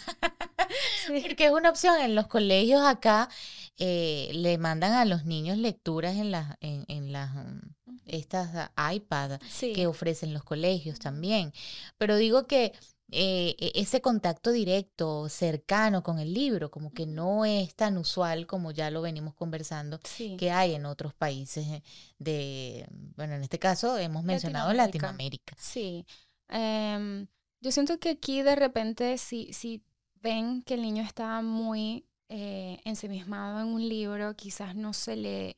porque 1.07 1.45
es 1.45 1.51
una 1.51 1.69
opción. 1.69 1.99
En 2.01 2.15
los 2.15 2.27
colegios 2.27 2.81
acá 2.85 3.29
le 3.77 4.57
mandan 4.57 4.93
a 4.93 5.05
los 5.05 5.25
niños 5.25 5.57
lecturas 5.57 6.17
en 6.17 6.31
las, 6.31 6.57
en, 6.59 6.85
en 6.89 7.13
las 7.13 7.33
mm, 7.33 7.59
estas 8.05 8.71
iPad 8.93 9.39
que 9.59 9.87
ofrecen 9.87 10.33
los 10.33 10.43
colegios 10.43 10.99
también. 10.99 11.53
Pero 11.97 12.17
digo 12.17 12.47
que 12.47 12.73
eh, 13.11 13.55
e, 13.57 13.71
ese 13.75 14.01
contacto 14.01 14.51
directo, 14.51 15.29
cercano 15.29 16.03
con 16.03 16.19
el 16.19 16.33
libro, 16.33 16.69
como 16.69 16.91
que 16.91 17.07
no 17.07 17.45
es 17.45 17.75
tan 17.75 17.97
usual 17.97 18.45
como 18.45 18.71
ya 18.71 18.91
lo 18.91 19.01
venimos 19.01 19.33
conversando 19.33 19.99
que 20.37 20.51
hay 20.51 20.75
en 20.75 20.85
otros 20.85 21.13
países 21.13 21.65
eh, 21.67 21.83
de, 22.19 22.87
bueno, 23.15 23.33
en 23.35 23.43
este 23.43 23.57
caso 23.57 23.97
hemos 23.97 24.23
mencionado 24.23 24.73
Latinoamérica. 24.73 25.55
Sí. 25.57 26.05
Em, 26.49 27.27
yo 27.61 27.71
siento 27.71 27.99
que 27.99 28.09
aquí 28.11 28.41
de 28.41 28.55
repente 28.55 29.17
si, 29.17 29.53
si 29.53 29.83
ven 30.21 30.61
que 30.63 30.75
el 30.75 30.81
niño 30.81 31.03
está 31.03 31.41
muy 31.41 32.05
eh, 32.29 32.79
ensemismado 32.85 33.59
en 33.61 33.67
un 33.67 33.87
libro, 33.87 34.35
quizás 34.35 34.75
no 34.75 34.93
se 34.93 35.15
le, 35.15 35.55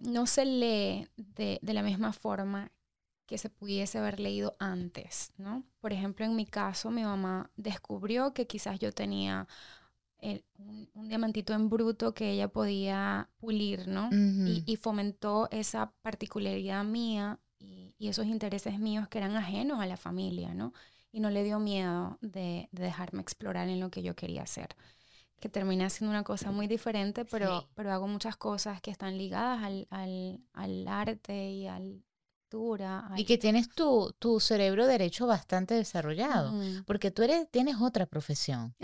no 0.00 0.26
se 0.26 0.44
lee 0.44 1.08
de, 1.16 1.58
de 1.60 1.74
la 1.74 1.82
misma 1.82 2.12
forma 2.12 2.72
que 3.26 3.36
se 3.36 3.50
pudiese 3.50 3.98
haber 3.98 4.20
leído 4.20 4.56
antes, 4.58 5.32
¿no? 5.36 5.62
Por 5.80 5.92
ejemplo, 5.92 6.24
en 6.24 6.34
mi 6.34 6.46
caso, 6.46 6.90
mi 6.90 7.02
mamá 7.02 7.50
descubrió 7.56 8.32
que 8.32 8.46
quizás 8.46 8.78
yo 8.78 8.90
tenía 8.90 9.46
eh, 10.20 10.42
un, 10.94 11.08
diamantito 11.08 11.52
en 11.52 11.68
bruto 11.68 12.12
que 12.12 12.32
ella 12.32 12.48
podía 12.48 13.28
pulir, 13.38 13.86
¿no? 13.86 14.10
y, 14.10 14.76
fomentó 14.76 15.48
esa 15.52 15.92
particularidad 16.02 16.82
mía 16.84 17.38
y, 17.60 17.94
esos 18.00 18.26
intereses 18.26 18.78
míos 18.80 19.06
que 19.08 19.18
eran 19.18 19.36
ajenos 19.36 19.80
a 19.80 19.86
la 19.86 19.96
familia, 19.96 20.54
¿no? 20.54 20.72
Y 21.10 21.20
no 21.20 21.30
le 21.30 21.44
dio 21.44 21.58
miedo 21.58 22.18
de, 22.20 22.68
dejarme 22.72 23.22
explorar 23.22 23.68
en 23.68 23.80
lo 23.80 23.90
que 23.90 24.02
yo 24.02 24.14
quería 24.14 24.42
hacer. 24.42 24.68
Que 25.40 25.48
terminé 25.48 25.88
siendo 25.90 26.10
una 26.10 26.24
cosa 26.24 26.50
muy 26.50 26.66
diferente, 26.66 27.24
pero, 27.24 27.68
pero 27.74 27.92
hago 27.92 28.08
muchas 28.08 28.36
cosas 28.36 28.80
que 28.80 28.90
están 28.90 29.16
ligadas 29.16 29.62
al, 29.62 29.86
al, 29.90 30.40
al 30.52 30.88
arte 30.88 31.50
y 31.50 31.66
al, 31.68 32.02
y 33.16 33.24
que 33.24 33.36
tienes 33.36 33.68
tu, 33.68 34.14
tu 34.18 34.40
cerebro 34.40 34.86
derecho 34.86 35.26
bastante 35.26 35.74
desarrollado, 35.74 36.54
porque 36.86 37.10
tú 37.10 37.22
eres, 37.22 37.50
tienes 37.50 37.76
otra 37.80 38.06
profesión. 38.06 38.74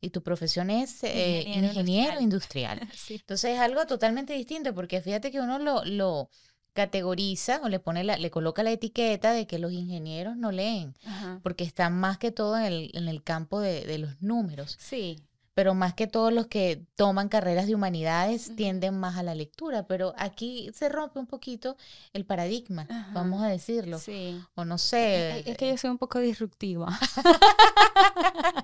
Y 0.00 0.10
tu 0.10 0.22
profesión 0.22 0.70
es 0.70 1.02
eh, 1.02 1.42
ingeniero, 1.46 2.20
industrial. 2.20 2.80
Entonces 3.08 3.54
es 3.54 3.58
algo 3.58 3.84
totalmente 3.86 4.32
distinto, 4.34 4.72
porque 4.74 5.00
fíjate 5.00 5.32
que 5.32 5.40
uno 5.40 5.58
lo, 5.58 5.84
lo 5.84 6.30
categoriza 6.72 7.60
o 7.62 7.68
le 7.68 7.80
pone 7.80 8.04
la, 8.04 8.16
le 8.16 8.30
coloca 8.30 8.62
la 8.62 8.70
etiqueta 8.70 9.32
de 9.32 9.46
que 9.46 9.58
los 9.58 9.72
ingenieros 9.72 10.36
no 10.36 10.52
leen, 10.52 10.94
porque 11.42 11.64
están 11.64 11.98
más 11.98 12.18
que 12.18 12.30
todo 12.30 12.56
en 12.56 12.64
el, 12.64 12.90
en 12.94 13.08
el 13.08 13.22
campo 13.22 13.60
de, 13.60 13.84
de 13.84 13.98
los 13.98 14.20
números. 14.20 14.76
Sí 14.78 15.22
pero 15.52 15.74
más 15.74 15.92
que 15.92 16.06
todos 16.06 16.32
los 16.32 16.46
que 16.46 16.86
toman 16.94 17.28
carreras 17.28 17.66
de 17.66 17.74
humanidades 17.74 18.56
tienden 18.56 18.98
más 18.98 19.18
a 19.18 19.22
la 19.22 19.34
lectura, 19.34 19.86
pero 19.86 20.14
aquí 20.16 20.70
se 20.72 20.88
rompe 20.88 21.18
un 21.18 21.26
poquito 21.26 21.76
el 22.14 22.24
paradigma, 22.24 22.86
vamos 23.12 23.42
a 23.42 23.48
decirlo. 23.48 23.98
Sí. 23.98 24.40
O 24.54 24.64
no 24.64 24.78
sé. 24.78 25.42
Es 25.50 25.58
que 25.58 25.68
yo 25.68 25.76
soy 25.76 25.90
un 25.90 25.98
poco 25.98 26.18
disruptiva. 26.18 26.88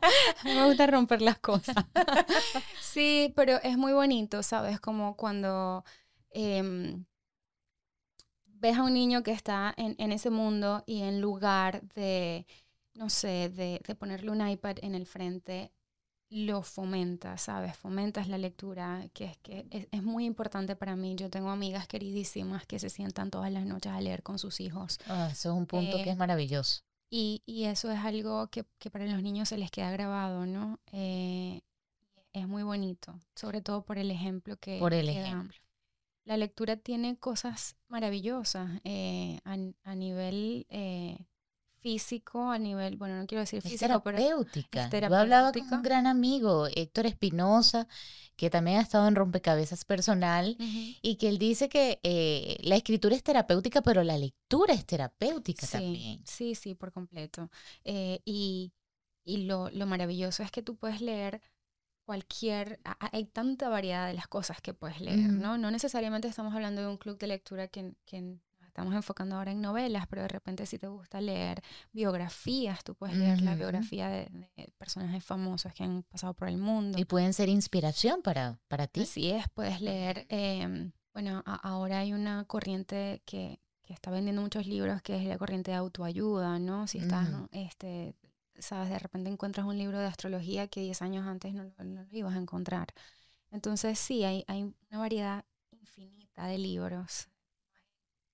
Me 0.44 0.64
gusta 0.66 0.86
romper 0.86 1.22
las 1.22 1.38
cosas. 1.38 1.74
sí, 2.80 3.32
pero 3.36 3.60
es 3.62 3.76
muy 3.76 3.92
bonito, 3.92 4.42
¿sabes? 4.42 4.80
Como 4.80 5.16
cuando 5.16 5.84
em, 6.30 7.04
ves 8.60 8.76
a 8.76 8.82
un 8.82 8.94
niño 8.94 9.22
que 9.22 9.32
está 9.32 9.74
en, 9.76 9.94
en, 9.98 10.12
ese 10.12 10.30
mundo 10.30 10.82
y 10.86 11.02
en 11.02 11.20
lugar 11.20 11.82
de, 11.94 12.46
no 12.94 13.10
sé, 13.10 13.50
de, 13.50 13.80
de 13.86 13.94
ponerle 13.94 14.30
un 14.30 14.46
iPad 14.46 14.76
en 14.82 14.94
el 14.94 15.06
frente, 15.06 15.72
lo 16.28 16.62
fomenta, 16.62 17.38
¿sabes? 17.38 17.76
Fomentas 17.76 18.28
la 18.28 18.38
lectura, 18.38 19.08
que 19.12 19.26
es 19.26 19.36
que 19.38 19.88
es, 19.92 20.02
muy 20.02 20.24
importante 20.24 20.74
para 20.74 20.96
mí. 20.96 21.14
Yo 21.14 21.30
tengo 21.30 21.50
amigas 21.50 21.86
queridísimas 21.86 22.66
que 22.66 22.78
se 22.78 22.90
sientan 22.90 23.30
todas 23.30 23.52
las 23.52 23.64
noches 23.64 23.92
a 23.92 24.00
leer 24.00 24.22
con 24.22 24.38
sus 24.38 24.60
hijos. 24.60 24.98
Ah, 25.06 25.28
eso 25.30 25.50
es 25.50 25.56
un 25.56 25.66
punto 25.66 25.96
que 25.98 26.10
es 26.10 26.16
eh, 26.16 26.18
maravilloso. 26.18 26.82
Y, 27.08 27.42
y, 27.46 27.64
eso 27.64 27.90
es 27.92 28.00
algo 28.00 28.48
que, 28.48 28.64
que, 28.78 28.90
para 28.90 29.06
los 29.06 29.22
niños 29.22 29.48
se 29.48 29.58
les 29.58 29.70
queda 29.70 29.92
grabado, 29.92 30.44
¿no? 30.44 30.80
Eh, 30.90 31.60
es 32.32 32.48
muy 32.48 32.64
bonito, 32.64 33.20
sobre 33.36 33.62
todo 33.62 33.84
por 33.84 33.96
el 33.96 34.10
ejemplo 34.10 34.56
que, 34.56 34.78
por 34.80 34.92
el 34.92 35.08
ejemplo. 35.08 35.56
La 36.26 36.36
lectura 36.36 36.76
tiene 36.76 37.16
cosas 37.16 37.76
maravillosas 37.88 38.68
eh, 38.84 39.40
a, 39.44 39.56
a, 39.84 39.94
nivel 39.94 40.66
físico, 41.86 42.50
a 42.50 42.58
nivel, 42.58 42.96
bueno, 42.96 43.16
no 43.16 43.26
quiero 43.28 43.42
decir 43.42 43.62
físico, 43.62 43.76
es 43.76 44.02
terapéutica. 44.02 44.88
Pero 44.90 45.08
Yo 45.08 45.14
hablaba 45.14 45.52
con 45.52 45.72
un 45.72 45.82
gran 45.82 46.08
amigo, 46.08 46.66
Héctor 46.66 47.06
Espinosa, 47.06 47.86
que 48.34 48.50
también 48.50 48.78
ha 48.78 48.82
estado 48.82 49.06
en 49.06 49.14
Rompecabezas 49.14 49.84
Personal, 49.84 50.56
y 50.58 51.14
que 51.14 51.28
él 51.28 51.38
dice 51.38 51.68
que 51.68 52.00
eh, 52.02 52.58
la 52.62 52.74
escritura 52.74 53.14
es 53.14 53.22
terapéutica, 53.22 53.82
pero 53.82 54.02
la 54.02 54.18
lectura 54.18 54.74
es 54.74 54.84
terapéutica 54.84 55.64
también. 55.68 56.20
Sí, 56.26 56.56
sí, 56.56 56.74
por 56.74 56.90
completo. 56.90 57.50
Eh, 57.84 58.20
y 58.24 58.72
y 59.26 59.38
lo, 59.38 59.70
lo 59.70 59.86
maravilloso 59.86 60.44
es 60.44 60.52
que 60.52 60.62
tú 60.62 60.76
puedes 60.76 61.00
leer 61.00 61.42
cualquier, 62.06 62.80
hay 63.12 63.24
tanta 63.26 63.68
variedad 63.68 64.06
de 64.06 64.14
las 64.14 64.28
cosas 64.28 64.62
que 64.62 64.72
puedes 64.72 65.00
leer, 65.00 65.32
¿no? 65.32 65.58
No 65.58 65.70
necesariamente 65.70 66.28
estamos 66.28 66.54
hablando 66.54 66.80
de 66.80 66.86
un 66.86 66.96
club 66.96 67.18
de 67.18 67.26
lectura 67.26 67.66
que, 67.66 67.94
que 68.06 68.38
estamos 68.76 68.94
enfocando 68.94 69.36
ahora 69.36 69.50
en 69.50 69.60
novelas, 69.60 70.06
pero 70.06 70.22
de 70.22 70.28
repente 70.28 70.66
si 70.66 70.78
te 70.78 70.86
gusta 70.86 71.20
leer 71.20 71.62
biografías, 71.92 72.84
tú 72.84 72.94
puedes 72.94 73.16
leer 73.16 73.40
la 73.40 73.54
biografía 73.54 74.08
de, 74.08 74.28
personajes 74.78 75.24
famosos 75.24 75.72
que 75.72 75.82
han 75.82 76.04
pasado 76.04 76.34
por 76.34 76.48
el 76.48 76.58
mundo. 76.58 76.98
Y 76.98 77.06
pueden 77.06 77.32
ser 77.32 77.48
inspiración 77.48 78.22
para, 78.22 78.60
para 78.68 78.86
ti. 78.86 79.00
Así 79.00 79.30
es, 79.30 79.46
puedes 79.54 79.80
leer, 79.80 80.26
em, 80.28 80.92
bueno, 81.12 81.42
ahora 81.46 82.00
hay 82.00 82.12
una 82.12 82.44
corriente 82.44 83.22
que, 83.24 83.60
que, 83.82 83.94
está 83.94 84.10
vendiendo 84.10 84.42
muchos 84.42 84.66
libros 84.66 85.02
que 85.02 85.16
es 85.16 85.24
la 85.24 85.38
corriente 85.38 85.72
de 85.72 85.78
autoayuda, 85.78 86.58
¿no? 86.60 86.86
Si 86.86 86.98
estás, 86.98 87.28
este, 87.50 88.14
sabes, 88.60 88.90
de 88.90 88.98
repente 88.98 89.30
encuentras 89.30 89.66
un 89.66 89.78
libro 89.78 89.98
de 89.98 90.06
astrología 90.06 90.68
que 90.68 90.80
10 90.80 91.02
años 91.02 91.26
antes 91.26 91.54
no, 91.54 91.64
no, 91.84 92.04
lo 92.04 92.16
ibas 92.18 92.34
a 92.34 92.38
encontrar. 92.38 92.88
Entonces 93.50 93.98
sí, 93.98 94.24
hay, 94.24 94.44
hay 94.48 94.62
una 94.90 94.98
variedad 94.98 95.44
infinita 95.70 96.46
de 96.46 96.58
libros 96.58 97.28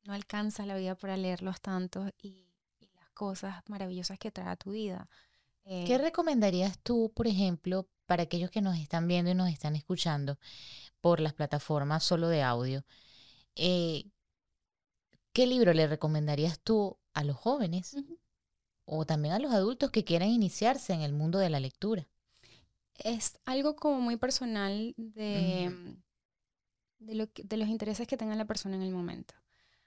no 0.05 0.13
alcanza 0.13 0.67
la 0.67 0.77
vida 0.77 0.95
para 0.95 1.17
leerlos 1.17 1.61
tantos 1.61 2.11
y, 2.21 2.47
las 2.95 3.11
cosas 3.11 3.63
maravillosas 3.69 4.19
que 4.19 4.31
trae 4.31 4.49
a 4.49 4.57
tu 4.57 4.73
vida. 4.73 5.09
¿Qué 5.65 5.95
eh, 5.95 5.99
recomendarías 5.99 6.79
tú, 6.81 7.13
por 7.15 7.27
ejemplo, 7.27 7.89
para 8.07 8.25
aquellos 8.25 8.51
que 8.51 8.61
nos 8.61 8.77
están 8.79 9.07
viendo 9.07 9.31
y 9.31 9.35
nos 9.35 9.49
están 9.49 9.77
escuchando 9.77 10.39
por 11.01 11.21
las 11.21 11.35
plataformas 11.35 12.03
solo 12.03 12.29
de 12.29 12.43
audio? 12.43 12.85
Eh, 13.55 14.11
¿Qué 15.33 15.47
libro 15.47 15.73
le 15.73 15.87
recomendarías 15.87 16.59
tú 16.61 16.99
a 17.15 17.23
los 17.23 17.37
jóvenes 17.37 17.97
o 18.85 19.05
también 19.05 19.35
a 19.35 19.39
los 19.39 19.53
adultos 19.53 19.91
que 19.91 20.05
quieran 20.05 20.29
iniciarse 20.29 20.93
en 20.93 21.03
el 21.03 21.13
mundo 21.13 21.39
de 21.39 21.51
la 21.51 21.61
lectura? 21.61 22.07
Es 22.99 23.39
algo 23.45 23.77
como 23.77 24.01
muy 24.01 24.17
personal 24.17 24.95
de, 24.97 25.97
de, 26.99 27.15
lo 27.15 27.29
de 27.35 27.57
los 27.57 27.69
intereses 27.69 28.07
que 28.07 28.17
tenga 28.17 28.37
la 28.37 28.45
persona 28.45 28.77
en 28.77 28.83
el 28.83 28.93
momento. 28.93 29.35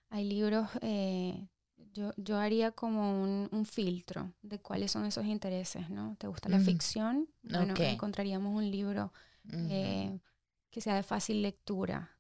Hay 0.10 0.26
libros, 0.26 0.70
eh, 0.82 1.48
yo, 1.94 2.14
yo 2.18 2.38
haría 2.38 2.72
como 2.72 3.22
un, 3.24 3.50
un, 3.52 3.66
filtro 3.66 4.34
de 4.42 4.60
cuáles 4.60 4.92
son 4.92 5.06
esos 5.06 5.26
intereses, 5.26 5.90
¿no? 5.90 6.16
¿Te 6.18 6.28
gusta 6.28 6.50
la 6.50 6.60
ficción? 6.60 7.30
Bueno, 7.44 7.74
encontraríamos 7.78 8.56
un 8.56 8.70
libro 8.70 9.14
eh, 9.52 10.20
que 10.70 10.82
sea 10.82 10.96
de 10.96 11.04
fácil 11.04 11.42
lectura, 11.42 12.18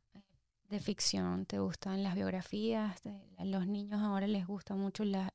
de 0.69 0.79
ficción. 0.79 1.45
¿Te 1.45 1.59
gustan 1.59 2.03
las 2.03 2.15
biografías? 2.15 3.01
a 3.37 3.45
los 3.45 3.67
niños 3.67 4.01
ahora 4.01 4.27
les 4.27 4.47
gusta 4.47 4.75
mucho 4.75 5.03
la, 5.03 5.33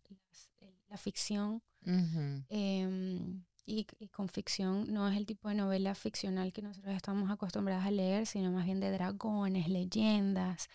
la, 0.90 0.96
ficción. 0.98 1.62
Em, 1.84 3.42
y, 3.64 3.86
y, 3.98 4.08
con 4.08 4.28
ficción 4.28 4.92
no 4.92 5.08
es 5.08 5.16
el 5.16 5.24
tipo 5.24 5.48
de 5.48 5.54
novela 5.54 5.94
ficcional 5.94 6.52
que 6.52 6.60
nosotros 6.60 6.94
estamos 6.94 7.30
acostumbrados 7.30 7.84
a 7.84 7.90
leer, 7.90 8.26
sino 8.26 8.50
más 8.50 8.66
bien 8.66 8.80
de 8.80 8.90
dragones, 8.90 9.68
leyendas, 9.68 10.68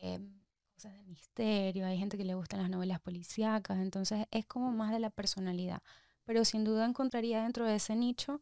em, 0.00 0.40
cosas 0.74 0.94
de 0.96 1.04
misterio, 1.04 1.86
hay 1.86 1.98
gente 1.98 2.16
que 2.16 2.24
le 2.24 2.34
gustan 2.34 2.60
las 2.60 2.70
novelas 2.70 3.00
policíacas, 3.00 3.78
entonces 3.78 4.26
es 4.30 4.46
como 4.46 4.72
más 4.72 4.92
de 4.92 4.98
la 4.98 5.10
personalidad. 5.10 5.82
Pero 6.24 6.44
sin 6.44 6.64
duda 6.64 6.86
encontraría 6.86 7.42
dentro 7.42 7.66
de 7.66 7.76
ese 7.76 7.94
nicho 7.94 8.40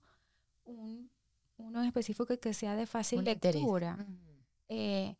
un, 0.65 1.11
uno 1.57 1.83
específico 1.83 2.39
que 2.39 2.55
sea 2.55 2.77
de 2.77 2.87
fácil 2.87 3.25
lectura. 3.25 4.07
Eh, 4.69 5.17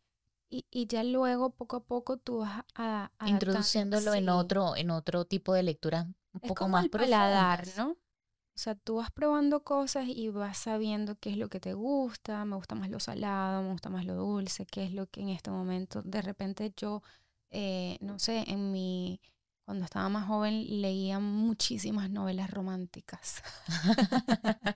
y, 0.49 0.65
y, 0.71 0.87
ya 0.87 1.03
luego, 1.03 1.51
poco 1.51 1.77
a 1.77 1.83
poco, 1.83 2.17
tú 2.17 2.39
vas 2.39 2.63
a, 2.75 3.11
introduciéndolo 3.25 4.13
en 4.13 4.29
otro, 4.29 4.75
en 4.75 4.89
otro 4.91 5.25
tipo 5.25 5.53
de 5.53 5.63
lectura 5.63 6.07
un 6.33 6.41
poco 6.41 6.67
más 6.67 6.85
el 6.85 6.89
paladar, 6.89 7.67
¿no? 7.77 7.91
O 7.91 8.61
sea, 8.61 8.75
tú 8.75 8.95
vas 8.95 9.09
probando 9.11 9.63
cosas 9.63 10.05
y 10.07 10.27
vas 10.29 10.57
sabiendo 10.57 11.15
qué 11.15 11.29
es 11.29 11.37
lo 11.37 11.47
que 11.47 11.61
te 11.61 11.73
gusta, 11.73 12.43
me 12.43 12.57
gusta 12.57 12.75
más 12.75 12.89
lo 12.89 12.99
salado, 12.99 13.63
me 13.63 13.71
gusta 13.71 13.89
más 13.89 14.05
lo 14.05 14.15
dulce, 14.15 14.65
qué 14.65 14.83
es 14.83 14.91
lo 14.91 15.07
que 15.07 15.21
en 15.21 15.29
este 15.29 15.49
momento, 15.49 16.01
de 16.01 16.21
repente 16.21 16.73
yo, 16.75 17.01
eh, 17.51 17.97
no 18.01 18.19
sé, 18.19 18.43
en 18.47 18.71
mi, 18.73 19.21
cuando 19.69 19.85
estaba 19.85 20.09
más 20.09 20.25
joven 20.25 20.81
leía 20.81 21.19
muchísimas 21.19 22.09
novelas 22.09 22.49
románticas. 22.49 23.43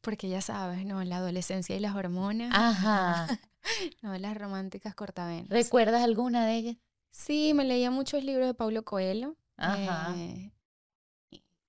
Porque 0.00 0.28
ya 0.28 0.40
sabes, 0.40 0.84
¿no? 0.84 1.04
La 1.04 1.18
adolescencia 1.18 1.76
y 1.76 1.78
las 1.78 1.94
hormonas. 1.94 2.50
Ajá. 2.52 3.28
novelas 4.02 4.36
románticas 4.36 4.96
cortavenas. 4.96 5.48
¿Recuerdas 5.48 6.02
alguna 6.02 6.46
de 6.46 6.56
ellas? 6.56 6.76
Sí, 7.12 7.54
me 7.54 7.64
leía 7.64 7.92
muchos 7.92 8.24
libros 8.24 8.48
de 8.48 8.54
Paulo 8.54 8.82
Coelho. 8.84 9.36
Ajá. 9.56 10.12
Eh, 10.16 10.50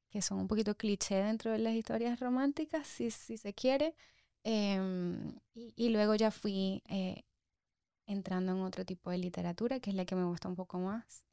que 0.10 0.24
son 0.24 0.40
un 0.40 0.48
poquito 0.48 0.76
cliché 0.76 1.22
dentro 1.22 1.52
de 1.52 1.60
las 1.60 1.76
historias 1.76 2.20
románticas, 2.20 2.88
si, 2.88 3.12
si 3.12 3.38
se 3.38 3.54
quiere. 3.54 3.94
Em, 4.44 5.36
y, 5.54 5.90
luego 5.90 6.16
ya 6.16 6.32
fui 6.32 6.82
eh, 6.88 7.22
entrando 8.08 8.54
en 8.54 8.62
otro 8.62 8.86
tipo 8.86 9.12
de 9.12 9.20
literatura, 9.20 9.80
que 9.80 9.92
es 9.92 9.96
la 9.96 10.06
que 10.06 10.16
me 10.16 10.26
gusta 10.26 10.50
un 10.50 10.56
poco 10.56 10.80
más. 10.80 11.29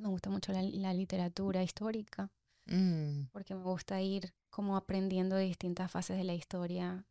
Me 0.00 0.08
gusta 0.08 0.30
mucho 0.30 0.52
la, 0.52 0.94
literatura 0.94 1.62
histórica, 1.62 2.30
mm. 2.66 3.26
porque 3.32 3.54
me 3.54 3.62
gusta 3.62 4.00
ir 4.00 4.32
como 4.48 4.76
aprendiendo 4.76 5.36
de 5.36 5.44
distintas 5.44 5.90
fases 5.90 6.16
de 6.16 6.24
la 6.24 6.34
historia 6.34 7.06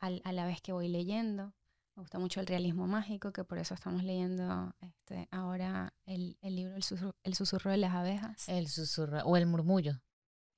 a 0.00 0.32
la 0.32 0.46
vez 0.46 0.60
que 0.60 0.72
voy 0.72 0.88
leyendo. 0.88 1.54
Me 1.94 2.02
gusta 2.02 2.18
mucho 2.18 2.40
el 2.40 2.46
realismo 2.46 2.86
mágico, 2.86 3.32
que 3.32 3.44
por 3.44 3.58
eso 3.58 3.74
estamos 3.74 4.02
leyendo 4.02 4.74
este, 4.80 5.28
ahora 5.30 5.92
el, 6.06 6.38
el 6.40 6.56
libro 6.56 6.74
el 6.74 7.34
susurro, 7.34 7.70
de 7.70 7.76
las 7.76 7.92
abejas. 7.94 8.48
El 8.48 8.66
susurro, 8.68 9.22
o 9.24 9.36
el 9.36 9.46
murmullo. 9.46 10.00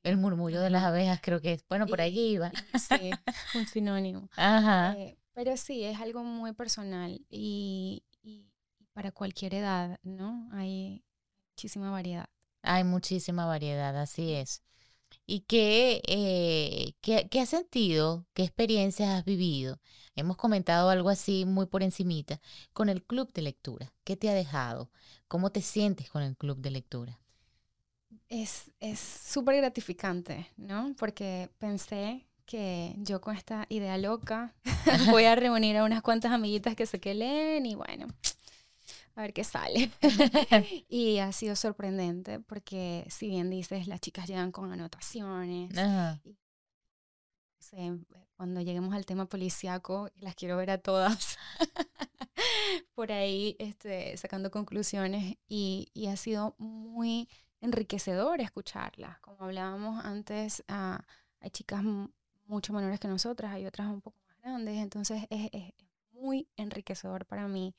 El 0.03 0.17
murmullo 0.17 0.61
de 0.61 0.71
las 0.71 0.85
abejas 0.85 1.21
creo 1.21 1.41
que 1.41 1.55
es. 1.55 1.65
Bueno, 1.69 1.87
por 1.87 2.01
allí 2.01 2.35
iba. 2.35 2.53
Sí, 2.79 3.11
un 3.59 3.67
sinónimo. 3.67 4.29
Ajá. 4.37 4.95
Eh, 4.97 5.19
pero 5.33 5.57
sí, 5.57 5.83
es 5.83 6.01
algo 6.01 6.23
muy 6.23 6.53
personal 6.53 7.21
y, 7.29 8.05
y, 8.23 8.53
para 8.93 9.11
cualquier 9.11 9.55
edad, 9.55 9.99
¿no? 10.05 10.49
Hay 10.53 11.05
muchísima 11.55 11.91
variedad. 11.91 12.27
Hay 12.63 12.83
muchísima 12.83 13.47
variedad, 13.47 13.97
así 13.97 14.33
es. 14.33 14.63
¿Y 15.25 15.41
qué, 15.41 16.03
eh, 16.09 16.95
qué, 17.01 17.29
qué 17.31 17.41
has 17.41 17.51
sentido? 17.51 18.27
¿Qué 18.35 18.43
experiencias 18.43 19.09
has 19.09 19.25
vivido? 19.25 19.79
Hemos 20.17 20.37
comentado 20.37 20.91
algo 20.91 21.11
así 21.11 21.45
muy 21.45 21.67
por 21.67 21.85
encimita 21.85 22.41
con 22.73 22.89
el 22.89 23.05
club 23.05 23.33
de 23.33 23.43
lectura. 23.43 23.93
¿Qué 24.03 24.17
te 24.17 24.29
ha 24.29 24.35
dejado? 24.35 24.91
¿Cómo 25.29 25.51
te 25.51 25.63
sientes 25.63 26.11
con 26.11 26.23
el 26.23 26.37
club 26.37 26.59
de 26.59 26.71
lectura? 26.73 27.21
Es 28.29 28.73
súper 28.99 29.57
gratificante, 29.59 30.51
¿no? 30.57 30.95
Porque 30.99 31.51
pensé 31.59 32.27
que 32.47 32.95
yo 32.99 33.21
con 33.21 33.37
esta 33.37 33.67
idea 33.69 33.97
loca 33.97 34.55
voy 35.11 35.25
a 35.25 35.35
reunir 35.37 35.77
a 35.77 35.85
unas 35.85 36.03
cuantas 36.03 36.33
amiguitas 36.33 36.75
que 36.75 36.87
sé 36.87 36.99
que 36.99 37.15
leen 37.15 37.65
y 37.65 37.77
bueno, 37.77 38.09
a 39.15 39.23
ver 39.23 39.33
qué 39.33 39.45
sale. 39.45 39.91
y 40.89 41.19
ha 41.19 41.33
sido 41.33 41.57
sorprendente 41.57 42.41
porque 42.41 43.07
si 43.09 43.29
bien 43.29 43.51
dices, 43.51 43.87
las 43.87 44.01
chicas 44.01 44.29
llegan 44.29 44.53
con 44.53 44.73
anotaciones. 44.73 45.73
cuando 48.37 48.61
lleguemos 48.61 48.95
al 48.95 49.07
tema 49.07 49.27
policíaco, 49.27 50.11
las 50.17 50.35
quiero 50.35 50.57
ver 50.57 50.71
a 50.71 50.79
todas 50.79 51.39
por 52.95 53.11
ahí 53.11 53.57
este, 53.59 54.17
sacando 54.17 54.51
conclusiones 54.51 55.39
y, 55.49 55.89
y, 55.95 56.09
ha 56.09 56.17
sido 56.17 56.55
muy 56.59 57.29
enriquecedor 57.61 58.41
escucharlas. 58.41 59.19
Como 59.21 59.45
hablábamos 59.45 60.05
antes, 60.05 60.63
uh, 60.69 60.99
hay 61.41 61.51
chicas 61.51 61.83
mucho 62.47 62.73
menores 62.73 63.01
que 63.01 63.09
nosotras, 63.09 63.53
hay 63.53 63.67
otras 63.67 63.89
un 63.89 64.03
poco 64.03 64.19
más 64.27 64.37
grandes, 64.39 64.77
entonces 64.77 65.23
es, 65.31 65.49
es 65.53 65.73
muy 66.13 66.47
enriquecedor 66.57 67.25
para 67.25 67.49
mí 67.49 67.75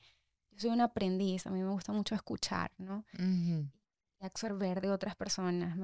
yo 0.56 0.62
soy 0.62 0.70
un 0.70 0.80
aprendiz, 0.80 1.46
a 1.46 1.50
mí 1.50 1.62
me 1.62 1.70
gusta 1.70 1.92
mucho 1.92 2.14
escuchar, 2.14 2.72
¿no? 2.78 3.04
Y 3.18 4.24
absorber 4.24 4.80
de 4.80 4.90
otras 4.90 5.14
personas. 5.14 5.76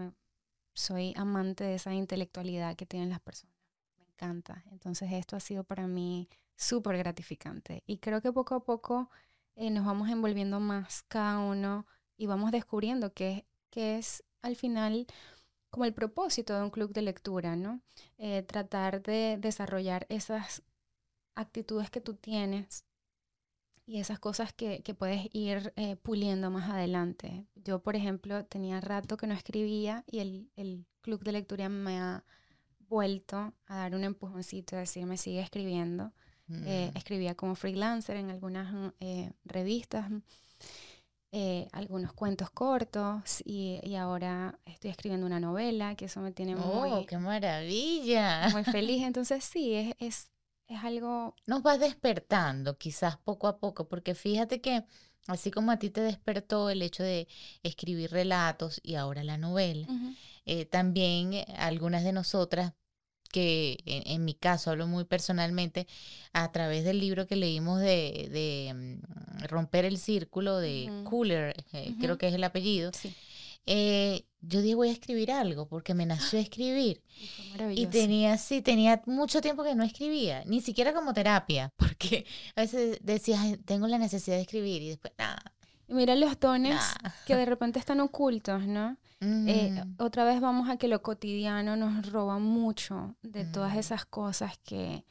soy 0.74 1.12
amante 1.16 1.64
de 1.64 1.74
esa 1.74 1.92
intelectualidad 1.92 2.74
que 2.76 2.86
tienen 2.86 3.10
las 3.10 3.20
personas. 3.20 3.54
Me 3.98 4.06
encanta. 4.06 4.64
Entonces 4.70 5.12
esto 5.12 5.36
ha 5.36 5.40
sido 5.40 5.64
para 5.64 5.86
mí 5.86 6.28
súper 6.56 6.96
gratificante. 6.96 7.82
Y 7.86 7.98
creo 7.98 8.22
que 8.22 8.32
poco 8.32 8.54
a 8.54 8.64
poco 8.64 9.10
eh, 9.56 9.70
nos 9.70 9.84
vamos 9.84 10.08
envolviendo 10.08 10.60
más 10.60 11.02
cada 11.02 11.38
uno 11.38 11.86
y 12.16 12.26
vamos 12.26 12.50
descubriendo 12.50 13.12
que, 13.12 13.44
que 13.68 13.98
es 13.98 14.24
al 14.40 14.56
final 14.56 15.06
como 15.68 15.84
el 15.84 15.92
propósito 15.92 16.54
de 16.54 16.62
un 16.62 16.70
club 16.70 16.92
de 16.92 17.02
lectura, 17.02 17.56
¿no? 17.56 17.82
Eh, 18.18 18.42
tratar 18.42 19.02
de 19.02 19.36
desarrollar 19.38 20.06
esas 20.08 20.62
actitudes 21.34 21.90
que 21.90 22.00
tú 22.00 22.14
tienes 22.14 22.84
y 23.86 23.98
esas 23.98 24.18
cosas 24.18 24.52
que, 24.52 24.82
que 24.82 24.94
puedes 24.94 25.28
ir 25.32 25.72
eh, 25.76 25.96
puliendo 25.96 26.50
más 26.50 26.70
adelante. 26.70 27.46
Yo, 27.56 27.80
por 27.80 27.96
ejemplo, 27.96 28.44
tenía 28.44 28.80
rato 28.80 29.16
que 29.16 29.26
no 29.26 29.34
escribía 29.34 30.04
y 30.10 30.20
el, 30.20 30.50
el, 30.56 30.86
club 31.02 31.24
de 31.24 31.32
lectura 31.32 31.68
me 31.68 31.98
ha 31.98 32.24
vuelto 32.88 33.52
a 33.66 33.76
dar 33.76 33.96
un 33.96 34.04
empujoncito, 34.04 34.76
a 34.76 34.80
decirme 34.80 35.16
sigue 35.16 35.40
escribiendo. 35.40 36.12
Eh, 36.48 36.90
mm. 36.92 36.96
escribía 36.96 37.34
como 37.34 37.56
freelancer 37.56 38.16
en 38.16 38.30
algunas 38.30 38.92
eh, 39.00 39.32
revistas, 39.44 40.08
algunos 41.72 42.12
cuentos 42.12 42.50
cortos 42.50 43.42
y, 43.44 43.80
y, 43.82 43.96
ahora 43.96 44.58
estoy 44.64 44.90
escribiendo 44.90 45.26
una 45.26 45.40
novela, 45.40 45.96
que 45.96 46.04
eso 46.04 46.20
me 46.20 46.30
tiene 46.30 46.54
muy... 46.54 46.90
¡Oh, 46.90 47.06
qué 47.06 47.18
maravilla! 47.18 48.48
Muy 48.52 48.62
feliz. 48.62 49.02
Entonces 49.06 49.42
sí, 49.42 49.74
es, 49.74 49.96
es 49.98 50.30
es 50.74 50.84
algo... 50.84 51.34
Nos 51.46 51.62
va 51.64 51.78
despertando 51.78 52.78
quizás 52.78 53.16
poco 53.18 53.48
a 53.48 53.58
poco, 53.58 53.88
porque 53.88 54.14
fíjate 54.14 54.60
que 54.60 54.84
así 55.26 55.50
como 55.50 55.70
a 55.70 55.78
ti 55.78 55.90
te 55.90 56.00
despertó 56.00 56.70
el 56.70 56.82
hecho 56.82 57.02
de 57.02 57.28
escribir 57.62 58.10
relatos 58.10 58.80
y 58.82 58.96
ahora 58.96 59.22
la 59.24 59.38
novela, 59.38 59.86
eh, 60.46 60.64
también 60.64 61.44
algunas 61.56 62.04
de 62.04 62.12
nosotras 62.12 62.72
que 63.30 63.78
en, 63.86 64.24
mi 64.24 64.34
caso 64.34 64.70
hablo 64.70 64.86
muy 64.86 65.04
personalmente, 65.04 65.86
a 66.34 66.52
través 66.52 66.84
del 66.84 67.00
libro 67.00 67.26
que 67.26 67.34
leímos 67.34 67.80
de, 67.80 68.28
de 68.30 68.74
mm, 68.74 69.44
Romper 69.46 69.86
el 69.86 69.96
Círculo 69.96 70.58
de 70.58 70.90
Cooler, 71.04 71.64
eh, 71.72 71.94
creo 71.98 72.18
que 72.18 72.28
es 72.28 72.34
el 72.34 72.44
apellido, 72.44 72.92
sí. 72.92 73.14
Eh, 73.64 74.26
yo 74.42 74.60
dije 74.60 74.74
voy 74.74 74.88
a 74.88 74.92
escribir 74.92 75.30
algo 75.30 75.66
porque 75.66 75.94
me 75.94 76.04
nació 76.04 76.38
escribir. 76.38 77.02
Y 77.74 77.86
tenía, 77.86 78.36
sí, 78.38 78.60
tenía 78.60 79.02
mucho 79.06 79.40
tiempo 79.40 79.62
que 79.62 79.74
no 79.74 79.84
escribía, 79.84 80.42
ni 80.46 80.60
siquiera 80.60 80.92
como 80.92 81.14
terapia, 81.14 81.72
porque 81.76 82.26
a 82.56 82.62
veces 82.62 82.98
decía, 83.02 83.38
tengo 83.64 83.86
la 83.86 83.98
necesidad 83.98 84.36
de 84.36 84.42
escribir 84.42 84.82
y 84.82 84.88
después, 84.90 85.14
nada. 85.16 85.54
Y 85.86 85.94
mira 85.94 86.14
los 86.16 86.38
dones 86.38 86.80
que 87.26 87.36
de 87.36 87.44
repente 87.44 87.78
están 87.78 88.00
ocultos, 88.00 88.66
¿no? 88.66 88.96
Eh, 89.24 89.84
otra 89.98 90.24
vez 90.24 90.40
vamos 90.40 90.68
a 90.68 90.76
que 90.76 90.88
lo 90.88 91.00
cotidiano 91.00 91.76
nos 91.76 92.10
roba 92.10 92.40
mucho 92.40 93.14
de 93.22 93.44
todas 93.44 93.76
esas 93.76 94.04
cosas 94.04 94.58
que, 94.64 95.04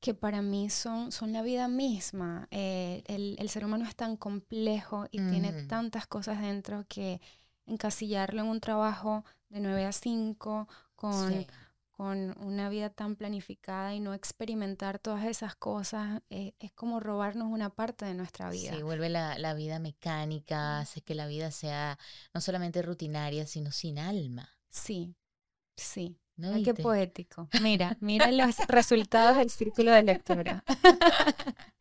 que 0.00 0.12
para 0.12 0.42
mí 0.42 0.68
son, 0.68 1.12
son 1.12 1.32
la 1.32 1.40
vida 1.40 1.66
misma. 1.66 2.46
Eh, 2.50 3.02
el, 3.06 3.36
el, 3.38 3.48
ser 3.48 3.64
humano 3.64 3.86
es 3.86 3.96
tan 3.96 4.18
complejo 4.18 5.06
y 5.10 5.18
tiene 5.18 5.64
tantas 5.64 6.06
cosas 6.06 6.42
dentro 6.42 6.84
que 6.88 7.22
encasillarlo 7.68 8.42
en 8.42 8.48
un 8.48 8.60
trabajo 8.60 9.24
de 9.48 9.60
9 9.60 9.84
a 9.84 9.92
5 9.92 10.68
con, 10.96 11.46
con 11.90 12.36
una 12.40 12.68
vida 12.68 12.90
tan 12.90 13.16
planificada 13.16 13.94
y 13.94 14.00
no 14.00 14.14
experimentar 14.14 14.98
todas 14.98 15.24
esas 15.24 15.54
cosas, 15.54 16.22
eh, 16.30 16.54
es 16.58 16.72
como 16.72 17.00
robarnos 17.00 17.48
una 17.50 17.70
parte 17.70 18.04
de 18.04 18.14
nuestra 18.14 18.50
vida. 18.50 18.72
Sí, 18.72 18.82
vuelve 18.82 19.08
la, 19.08 19.38
la 19.38 19.54
vida 19.54 19.78
mecánica, 19.78 20.80
hace 20.80 21.00
que 21.00 21.14
la 21.14 21.26
vida 21.26 21.50
sea 21.50 21.98
no 22.34 22.40
solamente 22.40 22.82
rutinaria, 22.82 23.46
sino 23.46 23.72
sin 23.72 23.98
alma. 23.98 24.48
Sí, 24.70 25.14
sí. 25.76 26.18
¿No 26.38 26.62
qué 26.62 26.72
poético. 26.72 27.48
Mira, 27.62 27.96
mira 28.00 28.30
los 28.30 28.56
resultados 28.68 29.38
del 29.38 29.50
círculo 29.50 29.90
de 29.90 30.04
lectura. 30.04 30.64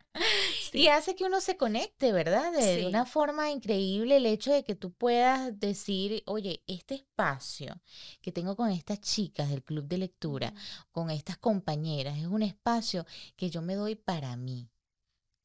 Y 0.73 0.87
hace 0.87 1.15
que 1.15 1.23
uno 1.23 1.41
se 1.41 1.57
conecte, 1.57 2.11
¿verdad? 2.11 2.51
De, 2.53 2.85
una 2.85 3.05
forma 3.05 3.49
increíble 3.51 4.17
el 4.17 4.25
hecho 4.25 4.51
de 4.51 4.63
que 4.63 4.75
tú 4.75 4.91
puedas 4.91 5.59
decir, 5.59 6.23
oye, 6.25 6.63
este 6.67 6.95
espacio 6.95 7.81
que 8.21 8.31
tengo 8.31 8.55
con 8.55 8.69
estas 8.69 8.99
chicas 8.99 9.49
del 9.49 9.63
club 9.63 9.85
de 9.87 9.97
lectura, 9.97 10.53
con 10.91 11.09
estas 11.09 11.37
compañeras, 11.37 12.17
es 12.17 12.27
un 12.27 12.43
espacio 12.43 13.05
que 13.35 13.49
yo 13.49 13.61
me 13.61 13.75
doy 13.75 13.95
para 13.95 14.35
mí. 14.35 14.69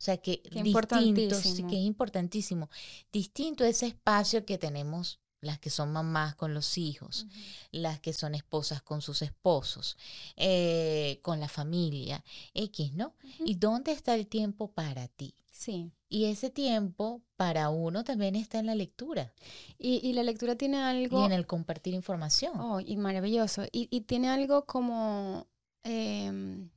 O 0.02 0.04
sea, 0.04 0.16
que 0.16 0.42
Qué 0.42 0.62
distinto, 0.64 1.37
sí, 1.37 1.62
que 1.62 1.76
es 1.76 1.85
importantísimo. 1.85 2.68
Distinto 3.12 3.64
ese 3.64 3.87
espacio 3.87 4.44
que 4.44 4.58
tenemos 4.58 5.21
las 5.42 5.59
que 5.59 5.68
son 5.68 5.92
mamás 5.92 6.35
con 6.35 6.55
los 6.55 6.78
hijos, 6.78 7.26
las 7.70 8.00
que 8.00 8.14
son 8.14 8.35
esposas 8.35 8.81
con 8.81 9.02
sus 9.02 9.20
esposos, 9.20 9.98
eh, 10.37 11.18
con 11.20 11.40
la 11.40 11.48
familia, 11.48 12.24
X, 12.55 12.94
¿no? 12.94 13.12
¿Y 13.44 13.57
dónde 13.57 13.92
está 13.92 14.14
el 14.14 14.26
tiempo 14.26 14.70
para 14.72 15.09
ti? 15.09 15.35
Sí. 15.50 15.90
Y 16.09 16.24
ese 16.26 16.50
tiempo 16.50 17.22
para 17.37 17.68
uno 17.70 18.05
también 18.05 18.37
está 18.37 18.59
en 18.59 18.66
la 18.66 18.74
lectura 18.74 19.33
Y, 19.78 20.00
y 20.02 20.12
la 20.12 20.22
lectura 20.22 20.57
tiene 20.57 20.78
algo... 20.78 21.22
y 21.22 21.26
en 21.26 21.33
el 21.33 21.46
compartir 21.46 21.94
información. 21.94 22.59
Oh, 22.59 22.81
y 22.81 22.96
maravilloso. 22.96 23.64
Y, 23.72 23.88
y 23.90 24.02
tiene 24.02 24.28
algo 24.28 24.64
como... 24.64 25.46
em, 25.85 26.70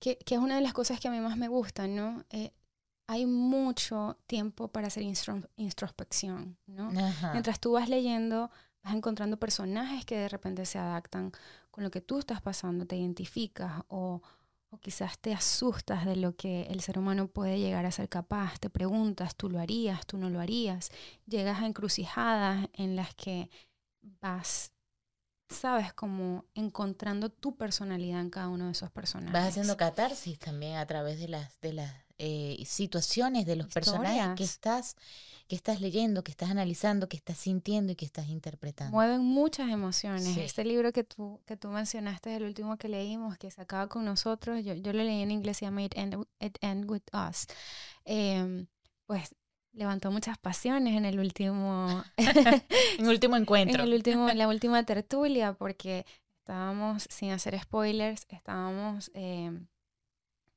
que, 0.00 0.16
que 0.18 0.34
es 0.36 0.40
una 0.40 0.56
de 0.56 0.62
las 0.62 0.72
cosas 0.72 1.00
que 1.00 1.08
a 1.08 1.10
mí 1.10 1.18
más 1.20 1.36
me 1.36 1.48
gustan, 1.48 1.96
¿no? 1.96 2.24
Eh, 2.30 2.52
hay 3.08 3.26
mucho 3.26 4.16
tiempo 4.26 4.68
para 4.68 4.86
hacer 4.86 5.02
instro- 5.02 5.48
introspección, 5.56 6.56
¿no? 6.66 6.90
Ajá. 6.90 7.32
Mientras 7.32 7.58
tú 7.58 7.72
vas 7.72 7.88
leyendo, 7.88 8.50
vas 8.84 8.94
encontrando 8.94 9.38
personajes 9.38 10.04
que 10.04 10.16
de 10.18 10.28
repente 10.28 10.64
se 10.66 10.78
adaptan 10.78 11.32
con 11.70 11.82
lo 11.84 11.90
que 11.90 12.02
tú 12.02 12.18
estás 12.18 12.42
pasando, 12.42 12.86
te 12.86 12.96
identificas 12.96 13.82
o, 13.88 14.20
o 14.70 14.78
quizás 14.78 15.18
te 15.18 15.32
asustas 15.32 16.04
de 16.04 16.16
lo 16.16 16.36
que 16.36 16.62
el 16.64 16.80
ser 16.80 16.98
humano 16.98 17.28
puede 17.28 17.58
llegar 17.58 17.86
a 17.86 17.90
ser 17.90 18.10
capaz, 18.10 18.58
te 18.60 18.68
preguntas, 18.68 19.34
tú 19.36 19.48
lo 19.48 19.58
harías, 19.58 20.06
tú 20.06 20.18
no 20.18 20.28
lo 20.28 20.38
harías, 20.38 20.90
llegas 21.26 21.60
a 21.60 21.66
encrucijadas 21.66 22.68
en 22.74 22.94
las 22.94 23.14
que 23.14 23.48
vas, 24.20 24.72
sabes, 25.48 25.94
como 25.94 26.44
encontrando 26.54 27.30
tu 27.30 27.56
personalidad 27.56 28.20
en 28.20 28.28
cada 28.28 28.48
uno 28.48 28.66
de 28.66 28.72
esos 28.72 28.90
personajes. 28.90 29.32
Vas 29.32 29.48
haciendo 29.48 29.78
catarsis 29.78 30.38
también 30.38 30.76
a 30.76 30.86
través 30.86 31.18
de 31.18 31.28
las, 31.28 31.58
de 31.62 31.72
las 31.72 31.94
eh, 32.18 32.62
situaciones, 32.66 33.46
de 33.46 33.56
los 33.56 33.68
personajes 33.68 34.34
que 34.36 34.42
Historias. 34.44 34.50
estás, 34.50 34.96
que 35.46 35.56
estás 35.56 35.80
leyendo, 35.80 36.22
que 36.24 36.30
estás 36.30 36.50
analizando, 36.50 37.08
que 37.08 37.16
estás 37.16 37.38
sintiendo 37.38 37.92
y 37.92 37.96
que 37.96 38.04
estás 38.04 38.28
interpretando. 38.28 38.92
mueven 38.92 39.24
muchas 39.24 39.70
emociones. 39.70 40.24
Sí. 40.34 40.40
Este 40.40 40.64
libro 40.64 40.92
que 40.92 41.04
tú, 41.04 41.40
que 41.46 41.56
tú 41.56 41.68
mencionaste, 41.68 42.34
el 42.36 42.42
último 42.44 42.76
que 42.76 42.88
leímos, 42.88 43.38
que 43.38 43.50
se 43.50 43.60
acaba 43.62 43.88
con 43.88 44.04
nosotros, 44.04 44.64
yo, 44.64 44.74
yo 44.74 44.92
lo 44.92 45.02
leí 45.02 45.22
en 45.22 45.30
inglés, 45.30 45.58
se 45.58 45.64
llama 45.64 45.82
It 45.84 45.96
End, 45.96 46.16
It 46.40 46.58
End 46.60 46.90
With 46.90 47.02
Us. 47.12 47.46
Em, 48.04 48.66
pues 49.06 49.34
levantó 49.72 50.10
muchas 50.10 50.36
pasiones 50.38 50.96
en 50.96 51.04
el 51.04 51.18
último, 51.20 52.02
En 52.98 53.06
último 53.08 53.36
en 53.36 53.42
encuentro. 53.42 53.84
el 53.84 53.94
último, 53.94 54.28
en 54.28 54.38
la 54.38 54.48
última 54.48 54.82
tertulia, 54.84 55.52
porque 55.52 56.04
estábamos, 56.40 57.06
sin 57.10 57.30
hacer 57.30 57.58
spoilers, 57.60 58.26
estábamos 58.28 59.10
em, 59.14 59.66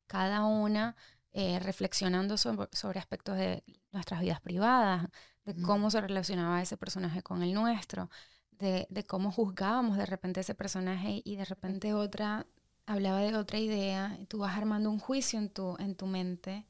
cada 0.07 0.43
una 0.45 0.95
eh, 1.33 1.59
reflexionando 1.59 2.37
sobre, 2.37 2.67
sobre 2.71 2.99
aspectos 2.99 3.37
de 3.37 3.63
nuestras 3.91 4.21
vidas 4.21 4.41
privadas, 4.41 5.07
de 5.45 5.55
cómo 5.61 5.89
se 5.89 6.01
relacionaba 6.01 6.61
ese 6.61 6.77
personaje 6.77 7.21
con 7.23 7.41
el 7.41 7.53
nuestro, 7.53 8.09
de, 8.51 8.85
de 8.89 9.03
cómo 9.03 9.31
juzgábamos 9.31 9.97
de 9.97 10.05
repente 10.05 10.41
ese 10.41 10.53
personaje 10.55 11.21
y 11.25 11.35
de 11.35 11.45
repente 11.45 11.93
otra 11.93 12.45
hablaba 12.85 13.19
de 13.21 13.35
otra 13.35 13.57
idea, 13.59 14.17
tú 14.27 14.39
vas 14.39 14.57
armando 14.57 14.89
un 14.91 14.99
juicio 14.99 15.39
en 15.39 15.49
tu, 15.49 15.77
en 15.79 15.95
tu 15.95 16.05
mente 16.07 16.65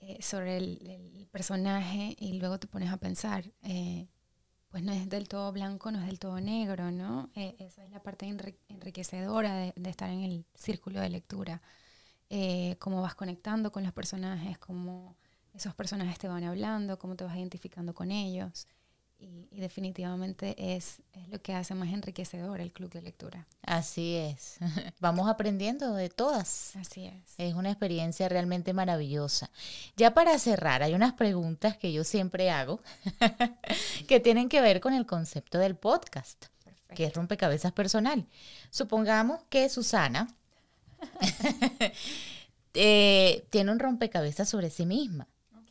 eh, 0.00 0.22
sobre 0.22 0.56
el, 0.58 0.86
el 0.86 1.26
personaje 1.32 2.14
y 2.18 2.34
luego 2.34 2.58
te 2.60 2.66
pones 2.68 2.90
a 2.92 2.98
pensar, 2.98 3.52
eh, 3.62 4.08
pues 4.68 4.82
no 4.84 4.92
es 4.92 5.08
del 5.08 5.26
todo 5.26 5.52
blanco, 5.52 5.90
no 5.90 5.98
es 6.00 6.06
del 6.06 6.18
todo 6.18 6.40
negro, 6.40 6.90
¿no? 6.92 7.30
Esa 7.34 7.82
es 7.82 7.90
la 7.90 8.02
parte 8.02 8.26
enri- 8.26 8.58
enriquecedora 8.68 9.54
de, 9.54 9.72
de 9.76 9.90
estar 9.90 10.10
en 10.10 10.20
el 10.22 10.46
círculo 10.54 11.00
de 11.00 11.08
lectura. 11.10 11.62
Eh, 12.28 12.76
cómo 12.78 13.02
vas 13.02 13.14
conectando 13.14 13.70
con 13.70 13.84
los 13.84 13.92
personajes, 13.92 14.58
cómo 14.58 15.16
esos 15.54 15.74
personajes 15.74 16.18
te 16.18 16.28
van 16.28 16.44
hablando, 16.44 16.98
cómo 16.98 17.16
te 17.16 17.24
vas 17.24 17.36
identificando 17.36 17.94
con 17.94 18.10
ellos. 18.10 18.66
Y, 19.18 19.48
y 19.50 19.60
definitivamente 19.60 20.74
es, 20.76 21.00
es 21.14 21.28
lo 21.28 21.40
que 21.40 21.54
hace 21.54 21.74
más 21.74 21.88
enriquecedor 21.88 22.60
el 22.60 22.70
club 22.70 22.90
de 22.92 23.00
lectura. 23.00 23.46
Así 23.62 24.14
es. 24.14 24.58
Vamos 25.00 25.28
aprendiendo 25.28 25.94
de 25.94 26.10
todas. 26.10 26.76
Así 26.76 27.06
es. 27.06 27.34
Es 27.38 27.54
una 27.54 27.70
experiencia 27.70 28.28
realmente 28.28 28.74
maravillosa. 28.74 29.50
Ya 29.96 30.12
para 30.12 30.38
cerrar, 30.38 30.82
hay 30.82 30.92
unas 30.92 31.14
preguntas 31.14 31.78
que 31.78 31.92
yo 31.92 32.04
siempre 32.04 32.50
hago 32.50 32.80
que 34.08 34.20
tienen 34.20 34.50
que 34.50 34.60
ver 34.60 34.80
con 34.80 34.92
el 34.92 35.06
concepto 35.06 35.58
del 35.58 35.76
podcast, 35.76 36.46
que 36.94 37.04
es 37.04 37.14
rompecabezas 37.14 37.72
personal. 37.72 38.26
Supongamos 38.70 39.42
que 39.48 39.70
Susana 39.70 40.28
eh, 42.74 43.46
tiene 43.50 43.72
un 43.72 43.78
rompecabezas 43.78 44.48
sobre 44.48 44.70
sí 44.70 44.86
misma. 44.86 45.28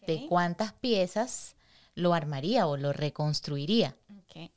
¿De 0.08 0.28
cuántas 0.28 0.74
piezas 0.74 1.56
lo 1.96 2.14
armaría 2.14 2.68
o 2.68 2.78
lo 2.78 2.94
reconstruiría? 2.94 3.96
ok. 4.20 4.52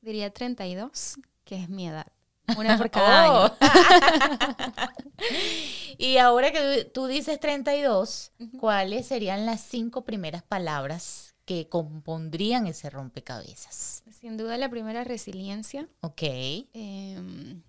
Diría 0.00 0.30
32, 0.32 1.18
que 1.44 1.62
es 1.62 1.68
mi 1.68 1.88
edad. 1.88 2.06
Una 2.56 2.78
por 2.78 2.90
cada 2.90 3.24
año. 3.24 3.52
Oh. 3.60 4.88
y 5.98 6.16
ahora 6.16 6.52
que 6.52 6.84
tú 6.86 7.06
dices 7.06 7.38
32, 7.38 8.32
Ujú. 8.38 8.58
¿cuáles 8.58 9.06
serían 9.06 9.44
las 9.44 9.60
cinco 9.60 10.04
primeras 10.06 10.42
palabras 10.42 11.34
que 11.44 11.68
compondrían 11.68 12.66
ese 12.66 12.88
rompecabezas? 12.88 14.02
Sin 14.18 14.38
duda 14.38 14.56
la 14.56 14.70
primera 14.70 15.04
resiliencia, 15.04 15.86
Ok, 16.00 16.22
em, 16.22 17.62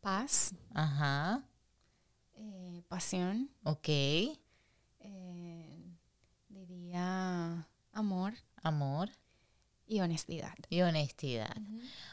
paz, 0.00 0.54
ajá, 0.74 1.42
eh, 2.34 2.82
pasión, 2.88 3.50
ok, 3.64 3.88
eh, 5.00 5.96
diría 6.48 7.66
amor 7.92 8.34
amor 8.62 9.10
y 9.86 10.00
honestidad. 10.00 10.54
y 10.68 10.82
honestidad. 10.82 11.56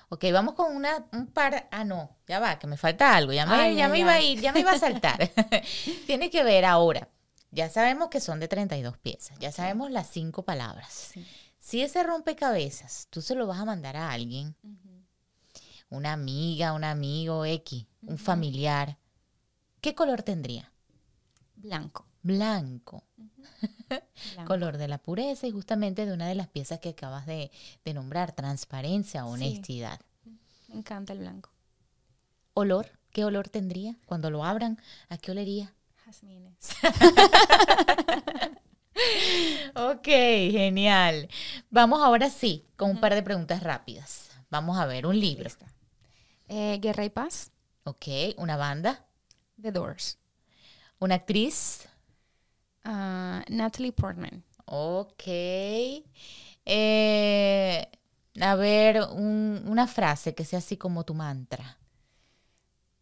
Ok, 0.09 0.25
vamos 0.33 0.55
con 0.55 0.75
una, 0.75 1.05
un 1.11 1.27
par, 1.27 1.67
ah 1.71 1.83
no, 1.83 2.17
ya 2.27 2.39
va, 2.39 2.57
que 2.57 2.65
me 2.67 2.77
falta 2.77 3.15
algo, 3.15 3.33
ya 3.33 3.45
me, 3.45 3.53
Ay, 3.53 3.75
ya 3.75 3.87
me 3.87 3.99
iba 3.99 4.13
a 4.13 4.21
ir, 4.21 4.41
ya 4.41 4.51
me 4.51 4.61
iba 4.61 4.71
a 4.71 4.79
saltar. 4.79 5.29
Tiene 6.07 6.29
que 6.29 6.43
ver 6.43 6.65
ahora, 6.65 7.09
ya 7.51 7.69
sabemos 7.69 8.09
que 8.09 8.19
son 8.19 8.39
de 8.39 8.47
32 8.47 8.97
piezas, 8.97 9.37
ya 9.39 9.51
sabemos 9.51 9.91
las 9.91 10.09
cinco 10.09 10.43
palabras. 10.43 11.11
Sí. 11.13 11.25
Si 11.59 11.81
ese 11.81 12.01
rompecabezas 12.03 13.07
tú 13.09 13.21
se 13.21 13.35
lo 13.35 13.45
vas 13.45 13.59
a 13.59 13.65
mandar 13.65 13.97
a 13.97 14.11
alguien, 14.11 14.55
Ujú. 14.63 14.96
Una 15.89 16.13
amiga, 16.13 16.73
un 16.73 16.83
amigo 16.83 17.45
X, 17.45 17.85
un 18.03 18.17
familiar, 18.17 18.97
¿qué 19.81 19.95
color 19.95 20.23
tendría? 20.23 20.71
Blanco. 21.55 22.05
Blanco, 22.23 23.03
blanco. 23.89 24.45
color 24.47 24.77
de 24.77 24.87
la 24.89 24.97
pureza 24.97 25.47
y 25.47 25.51
justamente 25.51 26.05
de 26.05 26.11
una 26.13 26.27
de 26.27 26.35
las 26.35 26.47
piezas 26.47 26.79
que 26.79 26.89
acabas 26.89 27.25
de, 27.25 27.51
de 27.85 27.93
nombrar, 27.93 28.33
transparencia, 28.33 29.21
Sí. 29.21 29.27
honestidad. 29.29 30.01
Me 30.67 30.75
encanta 30.75 31.13
el 31.13 31.19
blanco. 31.19 31.51
Olor, 32.53 32.99
¿qué 33.11 33.23
olor 33.23 33.47
tendría? 33.47 33.95
Cuando 34.05 34.29
lo 34.29 34.43
abran, 34.43 34.81
¿a 35.09 35.17
qué 35.17 35.31
olería? 35.31 35.73
Jazmines. 36.05 36.69
Ok, 39.75 40.05
genial. 40.05 41.29
Vamos 41.69 42.01
ahora 42.01 42.29
sí, 42.31 42.65
con 42.75 42.89
un 42.89 42.99
par 42.99 43.13
de 43.13 43.21
preguntas 43.21 43.61
rápidas. 43.61 44.31
Vamos 44.49 44.77
a 44.79 44.85
ver 44.87 45.05
un 45.05 45.19
libro. 45.19 45.43
Lista. 45.43 45.67
Eh, 46.47 46.77
Guerra 46.81 47.05
y 47.05 47.09
Paz, 47.09 47.51
Ok, 47.83 48.05
una 48.37 48.57
banda, 48.57 49.05
The 49.61 49.71
Doors. 49.71 50.17
una 50.99 51.15
actriz. 51.15 51.87
Ah, 52.83 53.43
Natalie 53.49 53.91
Portman. 53.93 54.43
Ok. 54.65 55.23
Eh, 56.65 57.87
a 58.41 58.55
ver, 58.55 59.01
un- 59.13 59.63
una 59.67 59.87
frase 59.87 60.35
que 60.35 60.43
sea 60.45 60.59
así 60.59 60.75
como 60.77 61.03
tu 61.05 61.13
mantra. 61.13 61.77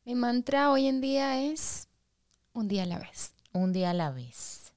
Mi 0.05 0.13
mantra 0.15 0.69
hoy 0.71 0.87
en 0.87 1.01
día 1.01 1.41
es 1.43 1.87
un 2.53 2.67
día 2.67 2.83
a 2.83 2.85
la 2.85 2.99
vez. 2.99 3.33
Un 3.53 3.73
día 3.73 3.89
a 3.91 3.93
la 3.93 4.11
vez. 4.11 4.73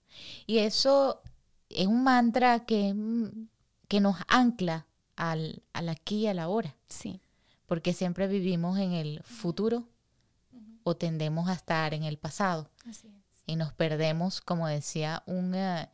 Y 0.47 0.59
eso 0.59 1.21
es 1.69 1.87
un 1.87 2.03
mantra 2.03 2.65
que, 2.65 2.95
mm, 2.95 3.49
que 3.89 4.01
nos 4.01 4.17
ancla 4.29 4.87
al, 5.17 5.63
al 5.75 5.89
aquí 5.91 6.21
y 6.21 6.27
a 6.29 6.35
la 6.35 6.49
hora. 6.49 6.75
Sí. 6.89 7.21
Porque 7.69 7.93
siempre 7.93 8.27
vivimos 8.27 8.79
en 8.79 8.93
el 8.95 9.23
futuro 9.23 9.87
o 10.83 10.97
tendemos 10.97 11.49
a 11.49 11.53
estar 11.53 11.95
en 11.95 12.03
el 12.03 12.19
pasado. 12.19 12.69
Así 12.89 13.07
es. 13.07 13.15
y 13.47 13.55
nos 13.57 13.73
perdemos, 13.73 14.41
como 14.41 14.67
decía 14.67 15.23
un, 15.27 15.55
eh, 15.55 15.89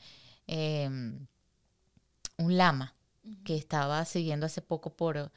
em, 0.47 1.27
un 2.39 2.57
lama 2.57 2.95
que 3.45 3.57
estaba 3.57 4.05
siguiendo 4.07 4.47
hace 4.47 4.61
poco 4.63 4.95
por, 4.97 5.31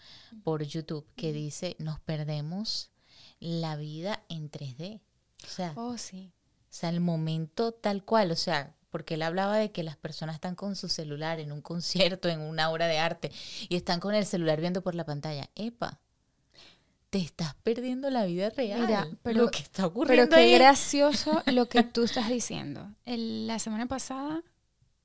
por 0.44 0.64
YouTube, 0.64 1.06
que 1.16 1.32
dice, 1.34 1.76
nos 1.80 2.00
perdemos 2.00 2.92
la 3.40 3.76
vida 3.76 4.24
en 4.30 4.50
3D. 4.50 5.00
O 5.44 5.48
sea, 5.48 5.74
o 5.76 5.90
Oh, 5.90 5.98
sí. 5.98 6.32
sea, 6.70 6.90
el 6.90 7.00
momento 7.02 7.72
tal 7.72 8.04
cual, 8.04 8.32
o 8.32 8.36
sea, 8.36 8.76
porque 8.90 9.14
él 9.14 9.22
hablaba 9.22 9.58
de 9.58 9.72
que 9.72 9.84
las 9.84 9.96
personas 9.98 10.36
están 10.36 10.56
con 10.56 10.76
su 10.76 10.90
celular 10.90 11.40
en 11.40 11.52
un 11.52 11.62
concierto, 11.62 12.30
en 12.30 12.42
una 12.42 12.70
obra 12.72 12.88
de 12.88 12.98
arte, 13.00 13.32
y 13.70 13.76
están 13.76 14.00
con 14.00 14.16
el 14.16 14.26
celular 14.26 14.60
viendo 14.60 14.82
por 14.82 14.96
la 14.96 15.06
pantalla. 15.06 15.50
Epa, 15.56 16.00
te 17.10 17.20
estás 17.20 17.56
perdiendo 17.64 18.10
la 18.10 18.26
vida 18.26 18.50
real. 18.50 18.82
Mira, 18.82 19.08
pero- 19.24 19.44
lo 19.44 19.52
que 19.52 19.60
está 19.60 19.86
ocurriendo 19.86 20.30
Pero 20.30 20.36
qué 20.36 20.54
ahí. 20.54 20.60
gracioso 20.60 21.42
lo 21.48 21.68
que 21.70 21.84
tú 21.84 22.04
estás 22.04 22.30
diciendo. 22.30 22.94
El- 23.06 23.48
la 23.48 23.60
semana 23.60 23.86
pasada, 23.86 24.44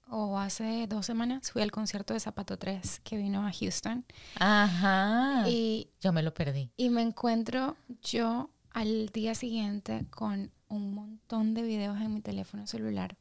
o 0.08 0.38
hace 0.38 0.86
dos 0.88 1.06
semanas, 1.06 1.50
fui 1.52 1.62
al 1.62 1.70
concierto 1.70 2.12
de 2.12 2.20
Zapato 2.20 2.58
3 2.58 3.00
que 3.04 3.16
vino 3.16 3.46
a 3.46 3.52
Houston. 3.52 4.04
Ajá. 4.38 5.44
Y, 5.48 5.88
Yo 6.00 6.12
me 6.12 6.22
lo 6.22 6.34
perdí. 6.34 6.70
y 6.76 6.90
me 6.90 7.02
encuentro 7.02 7.76
yo 8.02 8.50
al 8.72 9.08
día 9.10 9.34
siguiente 9.34 10.06
con 10.10 10.50
un 10.68 10.94
montón 10.94 11.54
de 11.54 11.62
videos 11.62 11.98
en 12.00 12.12
mi 12.14 12.20
teléfono 12.20 12.66
celular 12.66 13.16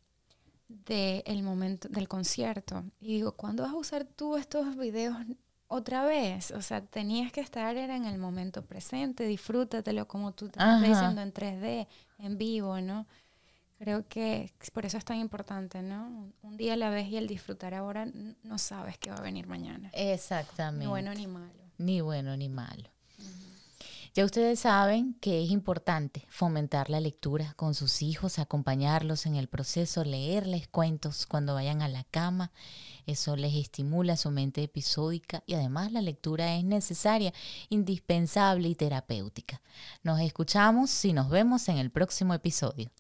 del 0.69 1.43
momento 1.43 1.87
del 1.89 2.07
concierto. 2.07 2.83
Y 3.01 3.15
digo, 3.15 3.33
¿cuándo 3.33 3.63
vas 3.63 3.73
a 3.73 3.75
usar 3.77 4.05
tú 4.05 4.37
estos 4.37 4.75
videos 4.77 5.15
otra 5.71 6.03
vez? 6.05 6.51
O 6.51 6.61
sea, 6.61 6.81
tenías 6.81 7.31
que 7.31 7.41
estar 7.41 7.75
era 7.77 7.95
en 7.95 8.05
el 8.05 8.17
momento 8.17 8.63
presente, 8.63 9.25
disfrútatelo 9.25 10.07
como 10.07 10.33
tú 10.33 10.49
te 10.49 10.59
estás 10.59 10.81
diciendo 10.89 11.21
en 11.21 11.33
3D, 11.33 11.87
en 12.19 12.37
vivo, 12.37 12.79
¿no? 12.81 13.07
Creo 13.79 14.07
que 14.07 14.51
por 14.73 14.85
eso 14.85 14.97
es 14.97 15.05
tan 15.05 15.17
importante, 15.17 15.81
¿no? 15.81 16.31
Un- 16.43 16.57
día 16.57 16.73
a 16.73 16.77
la 16.77 16.89
vez 16.91 17.07
y 17.07 17.17
el 17.17 17.25
disfrutar 17.27 17.73
ahora 17.73 18.05
no 18.43 18.57
sabes 18.59 18.97
qué 18.99 19.09
va 19.09 19.17
a 19.17 19.21
venir 19.21 19.47
mañana. 19.47 19.89
Exactamente. 19.93 20.85
Ni 20.85 20.89
bueno 20.89 21.13
ni 21.15 21.25
malo. 21.25 21.63
Ni 21.79 22.01
bueno 22.01 22.37
ni 22.37 22.47
malo. 22.49 22.89
Ya 24.13 24.25
ustedes 24.25 24.59
saben 24.59 25.13
que 25.21 25.41
es 25.41 25.51
importante 25.51 26.25
fomentar 26.27 26.89
la 26.89 26.99
lectura 26.99 27.53
con 27.55 27.73
sus 27.73 28.01
hijos, 28.01 28.39
acompañarlos 28.39 29.25
en 29.25 29.37
el 29.37 29.47
proceso, 29.47 30.03
leerles 30.03 30.67
cuentos 30.67 31.25
cuando 31.25 31.53
vayan 31.53 31.81
a 31.81 31.87
la 31.87 32.03
cama. 32.03 32.51
Eso 33.05 33.37
les 33.37 33.55
estimula 33.55 34.17
su 34.17 34.29
mente 34.29 34.63
episódica 34.63 35.43
y 35.45 35.53
además 35.53 35.93
la 35.93 36.01
lectura 36.01 36.57
es 36.57 36.65
necesaria, 36.65 37.33
indispensable 37.69 38.67
y 38.67 38.75
terapéutica. 38.75 39.61
Nos 40.03 40.19
escuchamos 40.19 41.05
y 41.05 41.13
nos 41.13 41.29
vemos 41.29 41.69
en 41.69 41.77
el 41.77 41.89
próximo 41.89 42.33
episodio. 42.33 42.91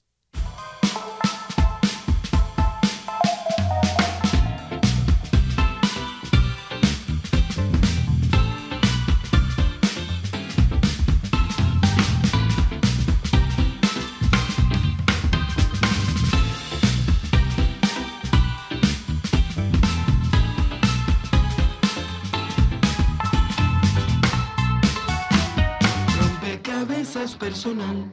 Personal. 27.41 28.11